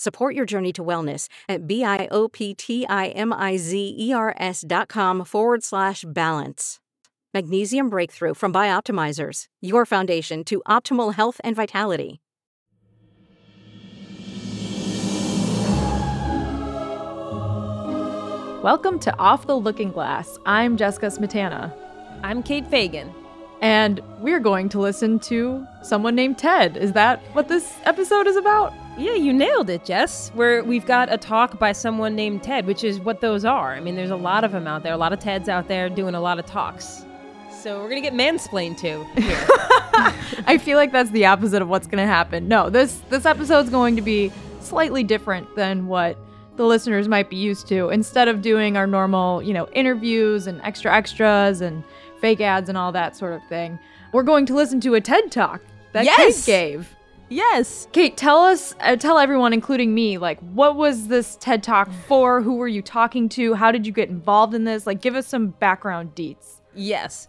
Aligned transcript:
Support 0.00 0.34
your 0.34 0.46
journey 0.46 0.72
to 0.72 0.82
wellness 0.82 1.28
at 1.46 1.66
B-I-O-P-T-I-M-I-Z-E-R-S 1.66 4.64
dot 4.66 4.88
com 4.88 5.24
forward 5.26 5.62
slash 5.62 6.06
balance. 6.08 6.80
Magnesium 7.34 7.90
Breakthrough 7.90 8.32
from 8.32 8.50
Bioptimizers, 8.50 9.44
your 9.60 9.84
foundation 9.84 10.42
to 10.44 10.62
optimal 10.66 11.12
health 11.12 11.38
and 11.44 11.54
vitality. 11.54 12.22
Welcome 18.62 18.98
to 19.00 19.14
Off 19.18 19.46
the 19.46 19.58
Looking 19.58 19.92
Glass. 19.92 20.38
I'm 20.46 20.78
Jessica 20.78 21.08
Smetana. 21.08 21.74
I'm 22.22 22.42
Kate 22.42 22.66
Fagan. 22.70 23.12
And 23.60 24.00
we're 24.20 24.40
going 24.40 24.70
to 24.70 24.80
listen 24.80 25.20
to 25.20 25.66
someone 25.82 26.14
named 26.14 26.38
Ted. 26.38 26.78
Is 26.78 26.94
that 26.94 27.20
what 27.34 27.48
this 27.48 27.74
episode 27.84 28.26
is 28.26 28.36
about? 28.36 28.72
Yeah, 28.98 29.14
you 29.14 29.32
nailed 29.32 29.70
it, 29.70 29.84
Jess. 29.84 30.30
Where 30.34 30.62
we've 30.62 30.84
got 30.84 31.12
a 31.12 31.16
talk 31.16 31.58
by 31.58 31.72
someone 31.72 32.14
named 32.14 32.42
Ted, 32.42 32.66
which 32.66 32.84
is 32.84 33.00
what 33.00 33.20
those 33.20 33.44
are. 33.44 33.72
I 33.72 33.80
mean, 33.80 33.94
there's 33.94 34.10
a 34.10 34.16
lot 34.16 34.44
of 34.44 34.52
them 34.52 34.66
out 34.66 34.82
there, 34.82 34.92
a 34.92 34.96
lot 34.98 35.12
of 35.12 35.18
Teds 35.20 35.48
out 35.48 35.68
there 35.68 35.88
doing 35.88 36.14
a 36.14 36.20
lot 36.20 36.38
of 36.38 36.46
talks. 36.46 37.04
So 37.50 37.80
we're 37.82 37.88
gonna 37.90 38.00
get 38.00 38.14
mansplained 38.14 38.78
to 38.78 39.04
here. 39.20 39.46
I 40.46 40.58
feel 40.58 40.76
like 40.76 40.92
that's 40.92 41.10
the 41.10 41.26
opposite 41.26 41.60
of 41.62 41.68
what's 41.68 41.86
going 41.86 41.98
to 41.98 42.06
happen. 42.06 42.48
No, 42.48 42.70
this 42.70 43.00
this 43.10 43.26
episode's 43.26 43.68
going 43.70 43.96
to 43.96 44.02
be 44.02 44.32
slightly 44.60 45.02
different 45.04 45.54
than 45.56 45.86
what 45.86 46.16
the 46.56 46.64
listeners 46.64 47.08
might 47.08 47.28
be 47.28 47.36
used 47.36 47.68
to. 47.68 47.90
Instead 47.90 48.28
of 48.28 48.40
doing 48.42 48.76
our 48.76 48.86
normal, 48.86 49.42
you 49.42 49.52
know, 49.52 49.68
interviews 49.72 50.46
and 50.46 50.60
extra 50.62 50.94
extras 50.94 51.60
and 51.60 51.84
fake 52.20 52.40
ads 52.40 52.68
and 52.68 52.78
all 52.78 52.92
that 52.92 53.16
sort 53.16 53.32
of 53.34 53.42
thing, 53.48 53.78
we're 54.12 54.22
going 54.22 54.46
to 54.46 54.54
listen 54.54 54.80
to 54.80 54.94
a 54.94 55.00
TED 55.00 55.30
Talk 55.30 55.60
that 55.92 56.04
Yes! 56.04 56.44
Kate 56.46 56.52
gave. 56.52 56.96
Yes. 57.30 57.88
Kate, 57.92 58.16
tell 58.18 58.42
us, 58.42 58.74
uh, 58.80 58.96
tell 58.96 59.18
everyone, 59.18 59.52
including 59.54 59.94
me, 59.94 60.18
like, 60.18 60.38
what 60.40 60.76
was 60.76 61.08
this 61.08 61.36
TED 61.36 61.62
Talk 61.62 61.90
for? 62.06 62.42
Who 62.42 62.56
were 62.56 62.68
you 62.68 62.82
talking 62.82 63.28
to? 63.30 63.54
How 63.54 63.72
did 63.72 63.86
you 63.86 63.92
get 63.92 64.08
involved 64.10 64.52
in 64.54 64.64
this? 64.64 64.86
Like, 64.86 65.00
give 65.00 65.14
us 65.14 65.26
some 65.26 65.48
background 65.48 66.14
deets. 66.14 66.60
Yes. 66.74 67.28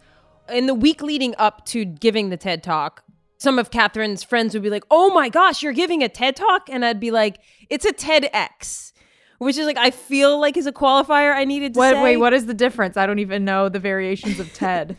In 0.49 0.65
the 0.65 0.73
week 0.75 1.01
leading 1.01 1.33
up 1.37 1.65
to 1.67 1.85
giving 1.85 2.29
the 2.29 2.37
TED 2.37 2.61
Talk, 2.63 3.03
some 3.37 3.57
of 3.57 3.71
Catherine's 3.71 4.23
friends 4.23 4.53
would 4.53 4.61
be 4.63 4.69
like, 4.69 4.83
Oh 4.91 5.13
my 5.13 5.29
gosh, 5.29 5.63
you're 5.63 5.73
giving 5.73 6.03
a 6.03 6.09
TED 6.09 6.35
Talk? 6.35 6.69
And 6.69 6.83
I'd 6.83 6.99
be 6.99 7.09
like, 7.11 7.37
It's 7.69 7.85
a 7.85 7.93
TEDx, 7.93 8.91
which 9.39 9.57
is 9.57 9.65
like, 9.65 9.77
I 9.77 9.89
feel 9.91 10.39
like 10.39 10.57
is 10.57 10.67
a 10.67 10.71
qualifier 10.71 11.33
I 11.33 11.45
needed 11.45 11.73
to 11.73 11.77
What? 11.79 11.93
say. 11.95 12.03
Wait, 12.03 12.17
what 12.17 12.33
is 12.33 12.45
the 12.45 12.53
difference? 12.53 12.97
I 12.97 13.05
don't 13.07 13.19
even 13.19 13.43
know 13.45 13.69
the 13.69 13.79
variations 13.79 14.39
of 14.39 14.53
TED. 14.53 14.97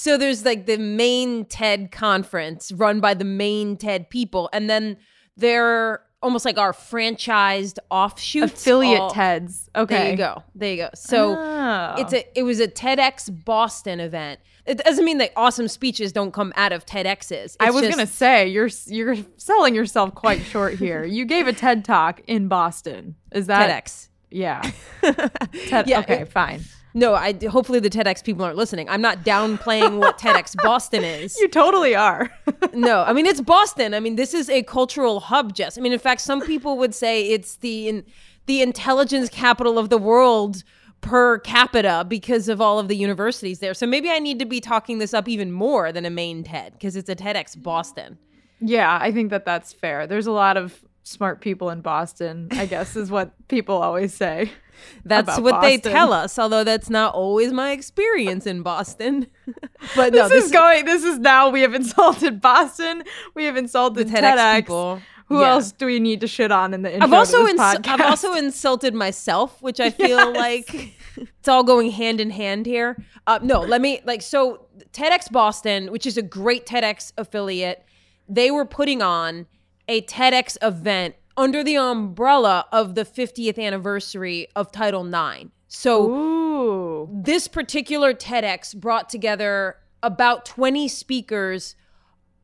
So 0.00 0.16
there's 0.16 0.46
like 0.46 0.64
the 0.64 0.78
main 0.78 1.44
TED 1.44 1.92
conference 1.92 2.72
run 2.72 3.00
by 3.00 3.12
the 3.12 3.24
main 3.26 3.76
TED 3.76 4.08
people, 4.08 4.48
and 4.50 4.70
then 4.70 4.96
they're 5.36 6.00
almost 6.22 6.46
like 6.46 6.56
our 6.56 6.72
franchised 6.72 7.78
offshoots, 7.90 8.52
Affiliate 8.62 8.98
all- 9.00 9.10
TEDs. 9.10 9.68
Okay. 9.76 9.94
There 9.98 10.10
you 10.12 10.16
go. 10.16 10.42
There 10.54 10.70
you 10.70 10.76
go. 10.78 10.88
So 10.94 11.36
Oh. 11.38 11.94
it's 11.98 12.14
a 12.14 12.24
it 12.38 12.44
was 12.44 12.60
a 12.60 12.68
TEDx 12.68 13.44
Boston 13.44 14.00
event. 14.00 14.40
It 14.64 14.78
doesn't 14.78 15.04
mean 15.04 15.18
that 15.18 15.32
awesome 15.36 15.68
speeches 15.68 16.12
don't 16.12 16.32
come 16.32 16.54
out 16.56 16.72
of 16.72 16.86
TEDx's. 16.86 17.32
It's 17.32 17.56
I 17.60 17.70
was 17.70 17.82
just- 17.82 17.94
gonna 17.94 18.06
say 18.06 18.48
you're 18.48 18.70
you're 18.86 19.16
selling 19.36 19.74
yourself 19.74 20.14
quite 20.14 20.40
short 20.44 20.74
here. 20.78 21.04
You 21.16 21.26
gave 21.26 21.46
a 21.46 21.52
TED 21.52 21.84
talk 21.84 22.22
in 22.26 22.48
Boston. 22.48 23.16
Is 23.32 23.48
that 23.48 23.68
TEDx. 23.84 24.08
Yeah. 24.30 24.62
TED, 25.02 25.88
Yeah, 25.88 25.98
okay, 26.00 26.24
fine. 26.24 26.62
No, 26.92 27.14
I 27.14 27.34
hopefully 27.46 27.78
the 27.78 27.90
TEDx 27.90 28.24
people 28.24 28.44
aren't 28.44 28.56
listening. 28.56 28.88
I'm 28.88 29.00
not 29.00 29.24
downplaying 29.24 29.98
what 29.98 30.18
TEDx 30.20 30.56
Boston 30.62 31.04
is. 31.04 31.38
You 31.38 31.48
totally 31.48 31.94
are. 31.94 32.30
no, 32.72 33.02
I 33.02 33.12
mean 33.12 33.26
it's 33.26 33.40
Boston. 33.40 33.94
I 33.94 34.00
mean 34.00 34.16
this 34.16 34.34
is 34.34 34.50
a 34.50 34.62
cultural 34.62 35.20
hub, 35.20 35.54
Jess. 35.54 35.78
I 35.78 35.80
mean, 35.80 35.92
in 35.92 35.98
fact, 35.98 36.20
some 36.20 36.40
people 36.42 36.78
would 36.78 36.94
say 36.94 37.28
it's 37.28 37.56
the 37.56 37.88
in, 37.88 38.04
the 38.46 38.62
intelligence 38.62 39.28
capital 39.28 39.78
of 39.78 39.90
the 39.90 39.98
world 39.98 40.64
per 41.00 41.38
capita 41.38 42.04
because 42.08 42.48
of 42.48 42.60
all 42.60 42.78
of 42.78 42.88
the 42.88 42.96
universities 42.96 43.60
there. 43.60 43.74
So 43.74 43.86
maybe 43.86 44.10
I 44.10 44.18
need 44.18 44.38
to 44.38 44.44
be 44.44 44.60
talking 44.60 44.98
this 44.98 45.14
up 45.14 45.28
even 45.28 45.52
more 45.52 45.92
than 45.92 46.04
a 46.04 46.10
main 46.10 46.42
TED 46.44 46.72
because 46.72 46.96
it's 46.96 47.08
a 47.08 47.16
TEDx 47.16 47.60
Boston. 47.62 48.18
Yeah, 48.60 48.98
I 49.00 49.10
think 49.10 49.30
that 49.30 49.44
that's 49.44 49.72
fair. 49.72 50.06
There's 50.06 50.26
a 50.26 50.32
lot 50.32 50.56
of 50.56 50.84
smart 51.10 51.40
people 51.40 51.70
in 51.70 51.80
Boston, 51.80 52.48
I 52.52 52.66
guess, 52.66 52.96
is 52.96 53.10
what 53.10 53.32
people 53.48 53.76
always 53.82 54.14
say. 54.14 54.50
That's 55.04 55.38
what 55.38 55.60
they 55.60 55.76
tell 55.76 56.12
us, 56.14 56.38
although 56.38 56.64
that's 56.64 56.88
not 56.88 57.14
always 57.14 57.52
my 57.52 57.72
experience 57.72 58.46
in 58.46 58.62
Boston. 58.62 59.26
but 59.94 60.14
no, 60.14 60.26
this, 60.26 60.46
is 60.46 60.50
going. 60.50 60.86
This 60.86 61.04
is 61.04 61.18
now. 61.18 61.50
We 61.50 61.60
have 61.60 61.74
insulted 61.74 62.40
Boston. 62.40 63.02
We 63.34 63.44
have 63.44 63.58
insulted 63.58 64.08
The 64.08 64.14
TEDx 64.14 64.36
TEDx. 64.36 64.56
people. 64.56 65.02
Who 65.26 65.40
Yeah. 65.40 65.50
else 65.50 65.72
do 65.72 65.84
we 65.84 66.00
need 66.00 66.22
to 66.22 66.26
shit 66.26 66.50
on 66.50 66.72
in 66.72 66.80
the 66.82 66.92
intro 66.94 67.06
I've 67.06 67.12
also 67.12 67.42
this 67.42 67.50
ins-? 67.52 67.60
I've 67.88 68.00
also 68.00 68.32
insulted 68.34 68.94
myself, 68.94 69.60
which 69.60 69.80
I 69.80 69.90
feel 70.02 70.32
Yes. 70.32 70.36
like 70.36 70.94
it's 71.18 71.48
all 71.48 71.62
going 71.62 71.90
hand 71.90 72.18
in 72.20 72.30
hand 72.30 72.64
here. 72.64 72.96
Uh, 73.26 73.38
no, 73.42 73.60
let 73.60 73.82
me 73.82 74.00
like 74.06 74.22
so 74.22 74.66
TEDx 74.94 75.30
Boston, 75.30 75.92
which 75.92 76.06
is 76.06 76.16
a 76.16 76.22
great 76.22 76.64
TEDx 76.64 77.12
affiliate, 77.18 77.84
they 78.30 78.50
were 78.50 78.64
putting 78.64 79.02
on 79.02 79.46
a 79.90 80.00
TEDx 80.02 80.56
event 80.62 81.16
under 81.36 81.64
the 81.64 81.76
umbrella 81.76 82.64
of 82.70 82.94
the 82.94 83.04
50th 83.04 83.58
anniversary 83.58 84.46
of 84.54 84.70
Title 84.70 85.04
IX. 85.04 85.50
So 85.66 86.08
Ooh. 86.08 87.08
this 87.12 87.48
particular 87.48 88.14
TEDx 88.14 88.76
brought 88.76 89.08
together 89.08 89.78
about 90.00 90.44
20 90.44 90.86
speakers, 90.86 91.74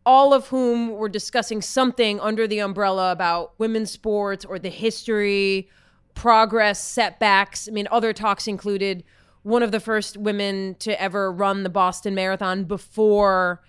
all 0.05 0.34
of 0.34 0.49
whom 0.49 0.91
were 0.91 1.09
discussing 1.09 1.62
something 1.62 2.19
under 2.19 2.49
the 2.49 2.59
umbrella 2.59 3.12
about 3.12 3.55
women's 3.59 3.93
sports 3.93 4.45
or 4.45 4.59
the 4.59 4.69
history, 4.69 5.69
progress, 6.15 6.83
setbacks. 6.83 7.69
I 7.69 7.71
mean, 7.71 7.87
other 7.93 8.13
talks 8.13 8.49
included 8.49 9.05
one 9.45 9.63
of 9.63 9.71
the 9.71 9.78
first 9.78 10.17
women 10.17 10.75
to 10.81 11.01
ever 11.01 11.31
run 11.31 11.63
the 11.63 11.71
Boston 11.71 12.17
Marathon 12.17 12.65
before 12.65 13.63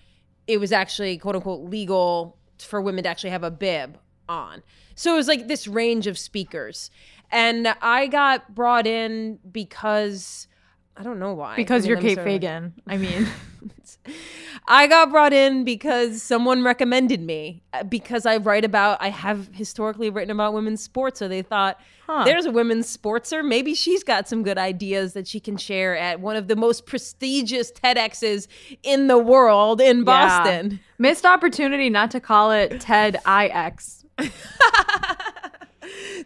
it 0.48 0.60
was 0.60 0.72
actually 0.72 1.20
quote 1.20 1.36
unquote 1.36 1.70
legal 1.70 2.38
for 2.62 2.82
women 2.82 3.04
to 3.04 3.10
actually 3.10 3.30
have 3.32 3.44
a 3.44 3.52
bib 3.52 3.98
on. 4.30 4.64
So 4.96 5.14
it 5.14 5.18
was 5.18 5.28
like 5.28 5.48
this 5.48 5.68
range 5.68 6.08
of 6.08 6.18
speakers. 6.18 6.90
And 7.32 7.68
I 7.82 8.08
got 8.08 8.56
brought 8.56 8.88
in 8.88 9.40
because 9.52 10.48
I 10.96 11.04
don't 11.04 11.20
know 11.20 11.34
why. 11.34 11.56
Because 11.56 11.84
I 11.84 11.84
mean, 11.84 11.90
you're 11.90 11.98
I'm 11.98 12.04
Kate 12.04 12.16
sort 12.16 12.28
of- 12.28 12.34
Fagan. 12.34 12.74
I 12.88 12.98
mean, 12.98 13.28
I 14.68 14.88
got 14.88 15.12
brought 15.12 15.34
in 15.34 15.64
because 15.64 16.22
someone 16.22 16.64
recommended 16.64 17.22
me 17.22 17.64
uh, 17.74 17.84
because 17.84 18.26
I 18.26 18.38
write 18.38 18.66
about 18.66 19.02
I 19.02 19.10
have 19.10 19.50
historically 19.54 20.10
written 20.10 20.32
about 20.32 20.54
women's 20.54 20.84
sports 20.84 21.20
so 21.20 21.28
they 21.28 21.42
thought 21.42 21.80
Huh. 22.10 22.24
there's 22.24 22.46
a 22.46 22.52
women's 22.52 22.96
sportser 22.96 23.46
maybe 23.46 23.74
she's 23.76 24.02
got 24.02 24.30
some 24.30 24.42
good 24.42 24.58
ideas 24.58 25.12
that 25.12 25.28
she 25.28 25.42
can 25.42 25.58
share 25.58 25.98
at 25.98 26.22
one 26.22 26.38
of 26.38 26.48
the 26.48 26.56
most 26.56 26.86
prestigious 26.86 27.70
TEDx's 27.70 28.48
in 28.82 29.08
the 29.08 29.18
world 29.18 29.82
in 29.82 30.06
Boston. 30.06 30.80
missed 30.98 31.26
opportunity 31.26 31.90
not 31.90 32.10
to 32.12 32.22
call 32.22 32.52
it 32.52 32.80
TED 32.88 33.18
IX. 33.28 34.06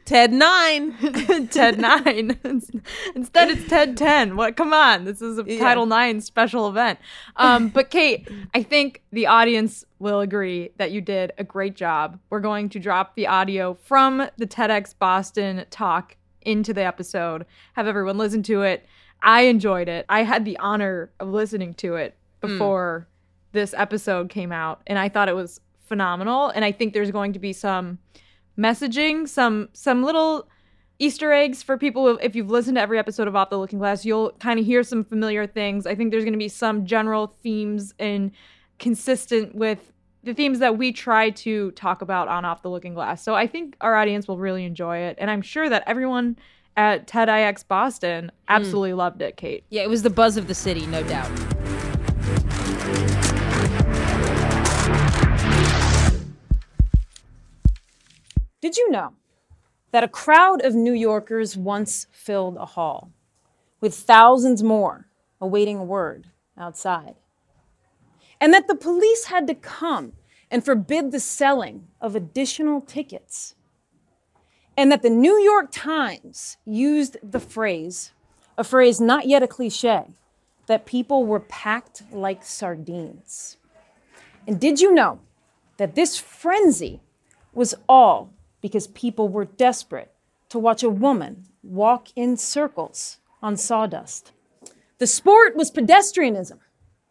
TED 0.06 0.34
9. 0.34 1.48
TED 1.50 1.80
9. 1.80 2.40
Instead, 3.16 3.50
it's 3.50 3.68
TED 3.68 3.98
10. 3.98 4.36
What? 4.36 4.56
Come 4.58 4.74
on. 4.74 5.06
This 5.06 5.22
is 5.22 5.38
a 5.40 5.44
Yeah. 5.46 5.60
Title 5.60 5.86
9 5.86 6.22
special 6.22 6.68
event. 6.68 7.00
Um, 7.36 7.70
but, 7.70 7.90
Kate, 7.90 8.28
I 8.54 8.64
think 8.64 9.04
the 9.12 9.28
audience 9.28 9.86
will 10.00 10.20
agree 10.22 10.72
that 10.78 10.92
you 10.92 11.02
did 11.02 11.32
a 11.38 11.44
great 11.44 11.76
job. 11.76 12.20
We're 12.30 12.40
going 12.40 12.70
to 12.70 12.80
drop 12.80 13.16
the 13.16 13.28
audio 13.28 13.76
from 13.84 14.28
the 14.38 14.48
TEDx 14.48 14.94
Boston 14.98 15.66
talk 15.70 16.18
into 16.42 16.74
the 16.74 16.84
episode, 16.84 17.46
have 17.74 17.86
everyone 17.88 18.18
listen 18.18 18.42
to 18.44 18.64
it. 18.64 18.86
I 19.22 19.42
enjoyed 19.44 19.88
it. 19.88 20.06
I 20.10 20.24
had 20.24 20.44
the 20.46 20.58
honor 20.58 21.12
of 21.20 21.30
listening 21.30 21.76
to 21.76 21.96
it 21.96 22.18
before 22.40 23.08
this 23.52 23.76
episode 23.78 24.30
came 24.30 24.52
out, 24.52 24.82
and 24.88 24.98
I 24.98 25.08
thought 25.10 25.30
it 25.30 25.36
was 25.36 25.62
phenomenal. 25.86 26.48
And 26.50 26.66
I 26.66 26.72
think 26.72 26.94
there's 26.94 27.12
going 27.12 27.34
to 27.34 27.40
be 27.40 27.54
some 27.54 28.00
messaging, 28.58 29.28
some 29.28 29.70
some 29.74 30.04
little 30.04 30.48
Easter 31.00 31.32
eggs 31.32 31.64
for 31.64 31.78
people. 31.78 32.20
If 32.22 32.36
you've 32.36 32.50
listened 32.50 32.76
to 32.76 32.82
every 32.82 33.00
episode 33.00 33.28
of 33.28 33.36
Off 33.36 33.50
the 33.50 33.58
Looking 33.58 33.80
Glass, 33.80 34.06
you'll 34.06 34.32
kind 34.34 34.60
of 34.60 34.66
hear 34.66 34.84
some 34.84 35.04
familiar 35.04 35.48
things. 35.48 35.88
I 35.88 35.96
think 35.96 36.12
there's 36.12 36.24
going 36.24 36.34
to 36.34 36.40
be 36.40 36.48
some 36.48 36.86
general 36.86 37.28
themes 37.42 37.94
and 37.98 38.32
consistent 38.78 39.56
with 39.56 39.92
the 40.24 40.34
themes 40.36 40.60
that 40.60 40.78
we 40.78 40.92
try 40.92 41.32
to 41.32 41.72
talk 41.72 42.04
about 42.04 42.28
on 42.28 42.46
Off 42.46 42.62
the 42.62 42.70
Looking 42.70 42.94
Glass. 42.94 43.24
So 43.24 43.34
I 43.34 43.48
think 43.48 43.76
our 43.82 43.96
audience 43.96 44.28
will 44.28 44.38
really 44.38 44.64
enjoy 44.64 44.98
it, 44.98 45.18
and 45.20 45.32
I'm 45.32 45.42
sure 45.42 45.70
that 45.70 45.84
everyone 45.88 46.38
at 46.78 47.08
TEDx 47.08 47.68
Boston 47.68 48.32
absolutely 48.48 48.92
mm. 48.92 48.98
loved 48.98 49.22
it. 49.22 49.38
Kate, 49.38 49.64
yeah, 49.70 49.82
it 49.82 49.90
was 49.90 50.04
the 50.04 50.10
buzz 50.10 50.38
of 50.38 50.48
the 50.48 50.56
city, 50.56 50.86
no 50.86 51.04
doubt. 51.04 51.32
Did 58.62 58.78
you 58.78 58.92
know 58.92 59.14
that 59.92 60.04
a 60.04 60.08
crowd 60.08 60.64
of 60.64 60.76
New 60.76 60.94
Yorkers 60.94 61.58
once 61.58 62.06
filled 62.12 62.58
a 62.58 62.66
hall, 62.66 63.12
with 63.80 63.96
thousands 63.96 64.62
more 64.62 65.08
awaiting 65.42 65.78
a 65.78 65.84
word 65.84 66.28
outside? 66.56 67.16
And 68.40 68.54
that 68.54 68.68
the 68.68 68.76
police 68.76 69.26
had 69.26 69.48
to 69.48 69.56
come 69.56 70.14
and 70.52 70.64
forbid 70.64 71.12
the 71.12 71.20
selling 71.20 71.88
of 72.00 72.16
additional 72.16 72.82
tickets? 72.82 73.56
And 74.78 74.92
that 74.92 75.02
the 75.02 75.10
New 75.10 75.40
York 75.40 75.70
Times 75.72 76.58
used 76.64 77.18
the 77.24 77.40
phrase, 77.40 78.12
a 78.60 78.64
phrase 78.64 79.02
not 79.02 79.28
yet 79.28 79.42
a 79.42 79.48
cliche, 79.48 80.06
that 80.68 80.86
people 80.86 81.26
were 81.26 81.40
packed 81.40 82.04
like 82.12 82.44
sardines. 82.44 83.58
And 84.48 84.60
did 84.60 84.80
you 84.80 84.94
know 84.94 85.20
that 85.78 85.96
this 85.96 86.20
frenzy 86.20 87.02
was 87.54 87.74
all 87.90 88.32
because 88.62 88.88
people 88.88 89.28
were 89.28 89.46
desperate 89.46 90.12
to 90.50 90.60
watch 90.60 90.84
a 90.84 90.90
woman 90.90 91.46
walk 91.64 92.08
in 92.16 92.38
circles 92.38 93.18
on 93.42 93.58
sawdust. 93.58 94.32
The 95.00 95.08
sport 95.08 95.56
was 95.56 95.72
pedestrianism, 95.72 96.60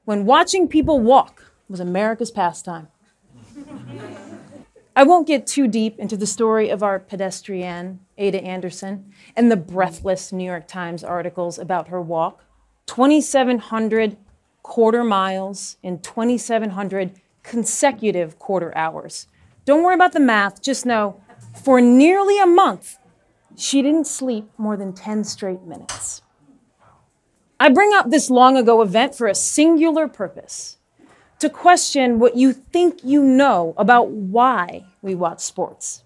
when 0.05 0.26
watching 0.26 0.69
people 0.69 1.00
walk 1.00 1.52
was 1.69 1.81
America's 1.81 2.31
pastime. 2.31 2.88
I 4.94 5.05
won't 5.05 5.26
get 5.26 5.47
too 5.47 5.67
deep 5.69 5.99
into 5.99 6.17
the 6.17 6.26
story 6.26 6.69
of 6.69 6.82
our 6.82 6.99
pedestrian, 6.99 8.00
Ada 8.19 8.43
Anderson, 8.43 9.12
and 9.37 9.50
the 9.50 9.56
breathless 9.56 10.32
New 10.32 10.44
York 10.44 10.67
Times 10.67 11.05
articles 11.05 11.58
about 11.58 11.88
her 11.88 12.00
walk 12.00 12.44
2,700 12.87 14.17
quarter 14.62 15.05
miles 15.05 15.76
in 15.82 16.00
2,700 16.00 17.12
consecutive 17.43 18.38
quarter 18.38 18.76
hours. 18.76 19.26
Don't 19.64 19.82
worry 19.82 19.94
about 19.94 20.12
the 20.12 20.20
math, 20.20 20.61
just 20.61 20.85
know 20.85 21.20
for 21.55 21.81
nearly 21.81 22.38
a 22.38 22.47
month, 22.47 22.99
she 23.56 23.82
didn't 23.82 24.06
sleep 24.06 24.50
more 24.56 24.76
than 24.76 24.93
10 24.93 25.25
straight 25.25 25.62
minutes. 25.62 26.23
I 27.58 27.69
bring 27.69 27.93
up 27.93 28.11
this 28.11 28.31
long 28.31 28.56
ago 28.56 28.81
event 28.81 29.14
for 29.14 29.26
a 29.26 29.35
singular 29.35 30.08
purpose 30.08 30.79
to 31.41 31.50
question 31.50 32.19
what 32.19 32.37
you 32.37 32.52
think 32.52 33.00
you 33.02 33.23
know 33.23 33.75
about 33.76 34.08
why 34.08 34.85
we 35.02 35.14
watch 35.14 35.41
sports. 35.41 36.05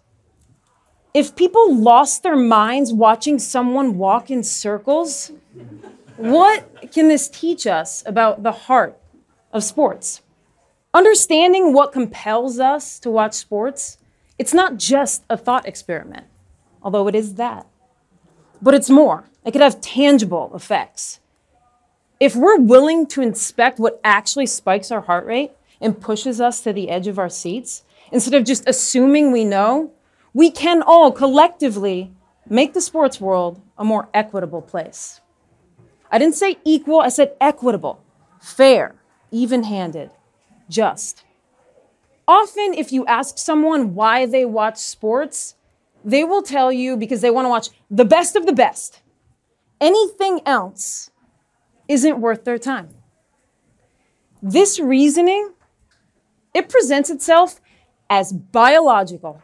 If 1.12 1.36
people 1.36 1.76
lost 1.76 2.24
their 2.24 2.36
minds 2.36 2.92
watching 2.92 3.38
someone 3.38 3.98
walk 3.98 4.30
in 4.30 4.42
circles, 4.42 5.30
what 6.16 6.90
can 6.92 7.08
this 7.08 7.28
teach 7.28 7.66
us 7.66 8.02
about 8.04 8.42
the 8.42 8.52
heart 8.52 8.98
of 9.52 9.62
sports? 9.62 10.22
Understanding 10.92 11.72
what 11.72 11.92
compels 11.92 12.58
us 12.58 12.98
to 13.00 13.10
watch 13.10 13.34
sports 13.34 13.98
it's 14.38 14.54
not 14.54 14.76
just 14.76 15.24
a 15.30 15.36
thought 15.36 15.66
experiment, 15.66 16.26
although 16.82 17.06
it 17.08 17.14
is 17.14 17.34
that, 17.34 17.66
but 18.60 18.74
it's 18.74 18.90
more. 18.90 19.24
It 19.44 19.52
could 19.52 19.60
have 19.60 19.80
tangible 19.80 20.50
effects. 20.54 21.20
If 22.18 22.34
we're 22.34 22.58
willing 22.58 23.06
to 23.08 23.22
inspect 23.22 23.78
what 23.78 24.00
actually 24.02 24.46
spikes 24.46 24.90
our 24.90 25.02
heart 25.02 25.26
rate 25.26 25.52
and 25.80 26.00
pushes 26.00 26.40
us 26.40 26.60
to 26.62 26.72
the 26.72 26.88
edge 26.88 27.06
of 27.06 27.18
our 27.18 27.28
seats, 27.28 27.84
instead 28.10 28.34
of 28.34 28.44
just 28.44 28.66
assuming 28.66 29.30
we 29.30 29.44
know, 29.44 29.92
we 30.32 30.50
can 30.50 30.82
all 30.82 31.12
collectively 31.12 32.12
make 32.48 32.72
the 32.72 32.80
sports 32.80 33.20
world 33.20 33.60
a 33.76 33.84
more 33.84 34.08
equitable 34.14 34.62
place. 34.62 35.20
I 36.10 36.18
didn't 36.18 36.36
say 36.36 36.58
equal, 36.64 37.00
I 37.00 37.08
said 37.08 37.34
equitable, 37.40 38.02
fair, 38.40 38.94
even 39.30 39.64
handed, 39.64 40.10
just. 40.68 41.23
Often, 42.26 42.74
if 42.74 42.92
you 42.92 43.04
ask 43.06 43.36
someone 43.38 43.94
why 43.94 44.24
they 44.24 44.44
watch 44.44 44.78
sports, 44.78 45.56
they 46.04 46.24
will 46.24 46.42
tell 46.42 46.72
you 46.72 46.96
because 46.96 47.20
they 47.20 47.30
want 47.30 47.44
to 47.44 47.50
watch 47.50 47.68
the 47.90 48.04
best 48.04 48.34
of 48.34 48.46
the 48.46 48.52
best. 48.52 49.02
Anything 49.80 50.40
else 50.46 51.10
isn't 51.86 52.20
worth 52.20 52.44
their 52.44 52.58
time. 52.58 52.88
This 54.42 54.78
reasoning, 54.78 55.52
it 56.54 56.68
presents 56.68 57.10
itself 57.10 57.60
as 58.08 58.32
biological. 58.32 59.42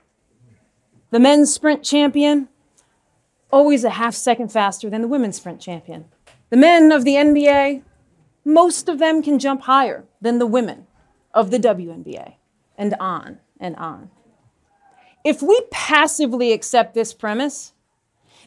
The 1.10 1.20
men's 1.20 1.52
sprint 1.52 1.82
champion, 1.82 2.48
always 3.50 3.84
a 3.84 3.90
half 3.90 4.14
second 4.14 4.52
faster 4.52 4.88
than 4.88 5.02
the 5.02 5.08
women's 5.08 5.36
sprint 5.36 5.60
champion. 5.60 6.06
The 6.48 6.56
men 6.56 6.92
of 6.92 7.04
the 7.04 7.14
NBA, 7.14 7.82
most 8.44 8.88
of 8.88 8.98
them 8.98 9.22
can 9.22 9.38
jump 9.38 9.62
higher 9.62 10.04
than 10.20 10.38
the 10.38 10.46
women 10.46 10.86
of 11.34 11.50
the 11.50 11.58
WNBA 11.58 12.34
and 12.80 12.96
on 12.98 13.38
and 13.60 13.76
on. 13.76 14.10
If 15.22 15.42
we 15.42 15.60
passively 15.70 16.52
accept 16.52 16.94
this 16.94 17.12
premise, 17.12 17.74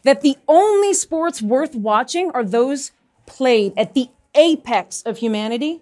that 0.04 0.22
the 0.22 0.36
only 0.48 0.94
sports 0.94 1.42
worth 1.42 1.76
watching 1.76 2.32
are 2.32 2.44
those 2.44 2.92
played 3.28 3.74
at 3.78 3.94
the 3.94 4.10
apex 4.36 5.04
of 5.04 5.20
humanity, 5.20 5.82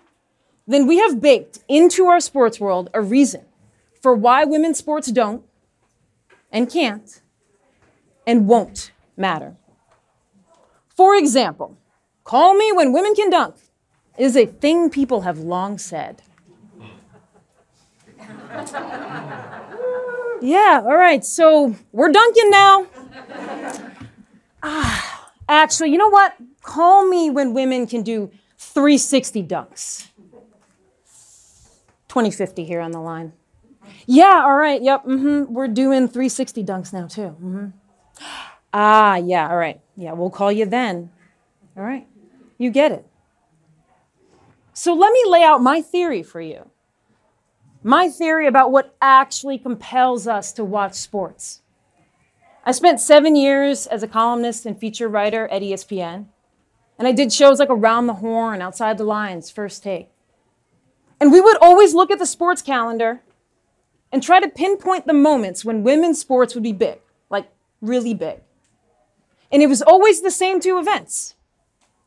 then 0.68 0.86
we 0.86 1.00
have 1.00 1.22
baked 1.22 1.60
into 1.70 2.06
our 2.06 2.20
sports 2.20 2.60
world 2.60 2.90
a 2.94 3.02
reason 3.02 3.46
for 4.02 4.14
why 4.14 4.44
women's 4.44 4.78
sports 4.78 5.10
don't 5.12 5.44
and 6.52 6.70
can't 6.70 7.22
and 8.28 8.48
won't 8.48 8.92
matter. 9.16 9.56
For 10.96 11.16
example, 11.16 11.78
call 12.26 12.54
me 12.54 12.72
when 12.74 12.92
women 12.92 13.16
can 13.16 13.30
dunk 13.30 13.56
is 14.18 14.36
a 14.36 14.46
thing 14.46 14.90
people 14.90 15.22
have 15.22 15.40
long 15.40 15.78
said. 15.78 16.22
yeah, 20.42 20.82
all 20.84 20.98
right, 20.98 21.24
so 21.24 21.76
we're 21.92 22.12
dunking 22.12 22.50
now. 22.50 22.88
Ah, 24.64 25.32
actually, 25.50 25.92
you 25.92 25.98
know 25.98 26.10
what? 26.10 26.36
Call 26.62 27.08
me 27.08 27.30
when 27.30 27.54
women 27.54 27.88
can 27.88 28.04
do 28.04 28.32
360 28.58 29.44
dunks. 29.44 30.08
2050 32.10 32.66
here 32.66 32.82
on 32.82 32.92
the 32.92 33.00
line. 33.00 33.34
Yeah, 34.06 34.42
all 34.44 34.56
right, 34.56 34.82
yep, 34.82 35.06
mm-hmm. 35.06 35.54
We're 35.54 35.68
doing 35.68 36.08
360 36.08 36.64
dunks 36.64 36.94
now, 36.94 37.08
too. 37.08 37.36
Mm-hmm. 37.42 37.68
Ah, 38.74 39.18
yeah, 39.18 39.50
all 39.50 39.58
right. 39.58 39.82
Yeah, 39.98 40.14
we'll 40.14 40.30
call 40.30 40.52
you 40.52 40.66
then. 40.66 41.12
All 41.76 41.84
right, 41.84 42.08
you 42.58 42.70
get 42.70 42.92
it. 42.92 43.06
So 44.74 44.94
let 44.94 45.12
me 45.12 45.24
lay 45.28 45.44
out 45.44 45.62
my 45.62 45.82
theory 45.82 46.24
for 46.24 46.42
you 46.42 46.70
my 47.84 48.10
theory 48.10 48.48
about 48.48 48.72
what 48.72 48.96
actually 49.02 49.58
compels 49.58 50.28
us 50.28 50.52
to 50.54 50.64
watch 50.64 50.94
sports. 50.94 51.62
I 52.64 52.72
spent 52.72 53.00
seven 53.00 53.36
years 53.36 53.88
as 53.88 54.04
a 54.04 54.08
columnist 54.08 54.66
and 54.66 54.78
feature 54.78 55.08
writer 55.08 55.48
at 55.48 55.64
ESPN, 55.64 56.28
and 57.00 57.08
I 57.08 57.12
did 57.12 57.34
shows 57.34 57.60
like 57.60 57.72
Around 57.72 58.06
the 58.06 58.16
Horn, 58.16 58.62
Outside 58.62 59.00
the 59.00 59.04
Lines, 59.04 59.50
First 59.50 59.82
Take. 59.82 60.10
And 61.20 61.32
we 61.32 61.42
would 61.42 61.58
always 61.58 61.96
look 61.96 62.12
at 62.12 62.20
the 62.20 62.26
sports 62.26 62.62
calendar 62.62 63.22
and 64.12 64.22
try 64.22 64.40
to 64.40 64.48
pinpoint 64.48 65.08
the 65.08 65.14
moments 65.14 65.66
when 65.66 65.84
women's 65.84 66.20
sports 66.20 66.54
would 66.54 66.64
be 66.64 66.74
big, 66.74 67.00
like 67.32 67.50
really 67.82 68.14
big. 68.14 68.42
And 69.52 69.64
it 69.64 69.68
was 69.68 69.82
always 69.82 70.22
the 70.22 70.32
same 70.32 70.60
two 70.60 70.78
events 70.78 71.36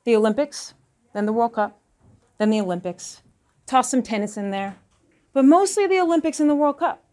the 0.05 0.15
Olympics, 0.15 0.75
then 1.15 1.27
the 1.27 1.33
World 1.33 1.55
Cup, 1.55 1.81
then 2.39 2.51
the 2.51 2.61
Olympics. 2.61 3.23
Toss 3.67 3.91
some 3.91 4.03
tennis 4.03 4.37
in 4.37 4.51
there 4.51 4.77
but 5.35 5.45
mostly 5.45 5.87
the 5.87 6.01
Olympics 6.01 6.41
and 6.41 6.49
the 6.49 6.55
World 6.55 6.79
Cup. 6.79 7.05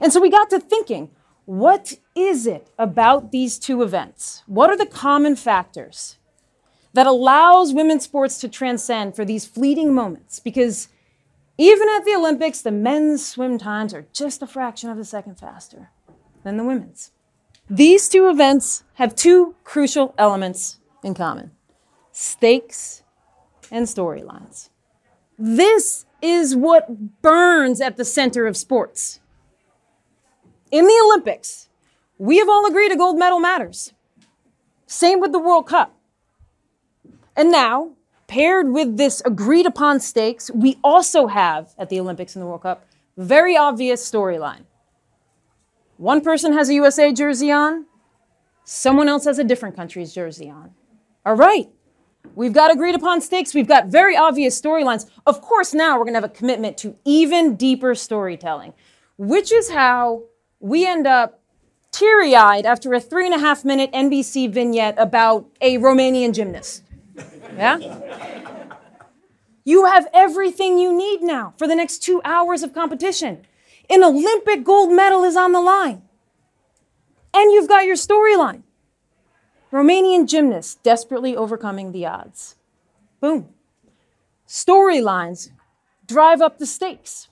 And 0.00 0.12
so 0.12 0.20
we 0.20 0.28
got 0.28 0.50
to 0.50 0.60
thinking 0.60 1.10
what 1.46 1.94
is 2.14 2.46
it 2.46 2.68
about 2.78 3.32
these 3.32 3.58
two 3.58 3.82
events? 3.82 4.42
What 4.46 4.70
are 4.70 4.76
the 4.76 4.86
common 4.86 5.34
factors 5.34 6.18
that 6.92 7.06
allows 7.06 7.72
women's 7.72 8.04
sports 8.04 8.38
to 8.40 8.48
transcend 8.48 9.16
for 9.16 9.24
these 9.24 9.46
fleeting 9.46 9.94
moments? 9.94 10.38
Because 10.38 10.88
even 11.58 11.88
at 11.88 12.04
the 12.04 12.14
Olympics, 12.14 12.60
the 12.60 12.70
men's 12.70 13.26
swim 13.26 13.58
times 13.58 13.92
are 13.92 14.06
just 14.12 14.42
a 14.42 14.46
fraction 14.46 14.90
of 14.90 14.98
a 14.98 15.04
second 15.04 15.38
faster 15.38 15.90
than 16.44 16.56
the 16.56 16.64
women's. 16.64 17.10
These 17.68 18.08
two 18.08 18.28
events 18.28 18.84
have 18.94 19.14
two 19.14 19.54
crucial 19.64 20.14
elements 20.18 20.78
in 21.02 21.14
common 21.14 21.52
stakes 22.12 23.02
and 23.70 23.86
storylines. 23.86 24.68
This 25.38 26.04
is 26.22 26.56
what 26.56 27.20
burns 27.20 27.80
at 27.80 27.96
the 27.96 28.04
center 28.04 28.46
of 28.46 28.56
sports. 28.56 29.20
In 30.70 30.86
the 30.86 31.02
Olympics, 31.04 31.68
we 32.16 32.38
have 32.38 32.48
all 32.48 32.64
agreed 32.64 32.92
a 32.92 32.96
gold 32.96 33.18
medal 33.18 33.40
matters. 33.40 33.92
Same 34.86 35.20
with 35.20 35.32
the 35.32 35.38
World 35.38 35.66
Cup. 35.66 35.94
And 37.36 37.50
now, 37.50 37.92
paired 38.28 38.72
with 38.72 38.96
this 38.96 39.20
agreed 39.24 39.66
upon 39.66 40.00
stakes, 40.00 40.50
we 40.54 40.78
also 40.84 41.26
have 41.26 41.74
at 41.76 41.88
the 41.88 41.98
Olympics 41.98 42.36
and 42.36 42.42
the 42.42 42.46
World 42.46 42.62
Cup 42.62 42.86
very 43.16 43.56
obvious 43.56 44.08
storyline. 44.08 44.64
One 45.96 46.20
person 46.20 46.52
has 46.52 46.68
a 46.68 46.74
USA 46.74 47.12
jersey 47.12 47.50
on, 47.50 47.86
someone 48.64 49.08
else 49.08 49.24
has 49.24 49.38
a 49.38 49.44
different 49.44 49.76
country's 49.76 50.14
jersey 50.14 50.48
on. 50.48 50.70
All 51.24 51.34
right, 51.34 51.68
we've 52.34 52.52
got 52.52 52.72
agreed 52.72 52.94
upon 52.94 53.20
stakes, 53.20 53.54
we've 53.54 53.68
got 53.68 53.86
very 53.86 54.16
obvious 54.16 54.60
storylines. 54.60 55.08
Of 55.26 55.40
course, 55.40 55.74
now 55.74 55.98
we're 55.98 56.04
gonna 56.04 56.18
have 56.18 56.24
a 56.24 56.28
commitment 56.28 56.76
to 56.78 56.96
even 57.04 57.56
deeper 57.56 57.94
storytelling, 57.94 58.74
which 59.16 59.52
is 59.52 59.70
how 59.70 60.24
we 60.60 60.86
end 60.86 61.06
up 61.06 61.40
teary 61.90 62.34
eyed 62.34 62.66
after 62.66 62.92
a 62.94 63.00
three 63.00 63.26
and 63.26 63.34
a 63.34 63.38
half 63.38 63.64
minute 63.64 63.92
NBC 63.92 64.50
vignette 64.50 64.94
about 64.98 65.46
a 65.60 65.78
Romanian 65.78 66.32
gymnast. 66.32 66.82
Yeah? 67.56 67.78
You 69.64 69.84
have 69.84 70.08
everything 70.12 70.78
you 70.78 70.96
need 70.96 71.22
now 71.22 71.54
for 71.56 71.68
the 71.68 71.76
next 71.76 71.98
two 71.98 72.20
hours 72.24 72.62
of 72.62 72.72
competition. 72.72 73.46
An 73.88 74.02
Olympic 74.02 74.64
gold 74.64 74.90
medal 74.90 75.22
is 75.22 75.36
on 75.36 75.52
the 75.52 75.60
line. 75.60 76.02
And 77.34 77.52
you've 77.52 77.68
got 77.68 77.84
your 77.84 77.96
storyline 77.96 78.62
Romanian 79.72 80.28
gymnast 80.28 80.82
desperately 80.82 81.34
overcoming 81.34 81.92
the 81.92 82.04
odds. 82.04 82.56
Boom. 83.20 83.48
Storylines 84.46 85.50
drive 86.06 86.42
up 86.42 86.58
the 86.58 86.66
stakes. 86.66 87.28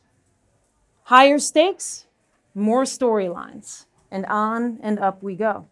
Higher 1.04 1.38
stakes, 1.38 2.06
more 2.54 2.84
storylines, 2.84 3.84
and 4.10 4.24
on 4.26 4.78
and 4.82 4.98
up 4.98 5.22
we 5.22 5.34
go. 5.34 5.66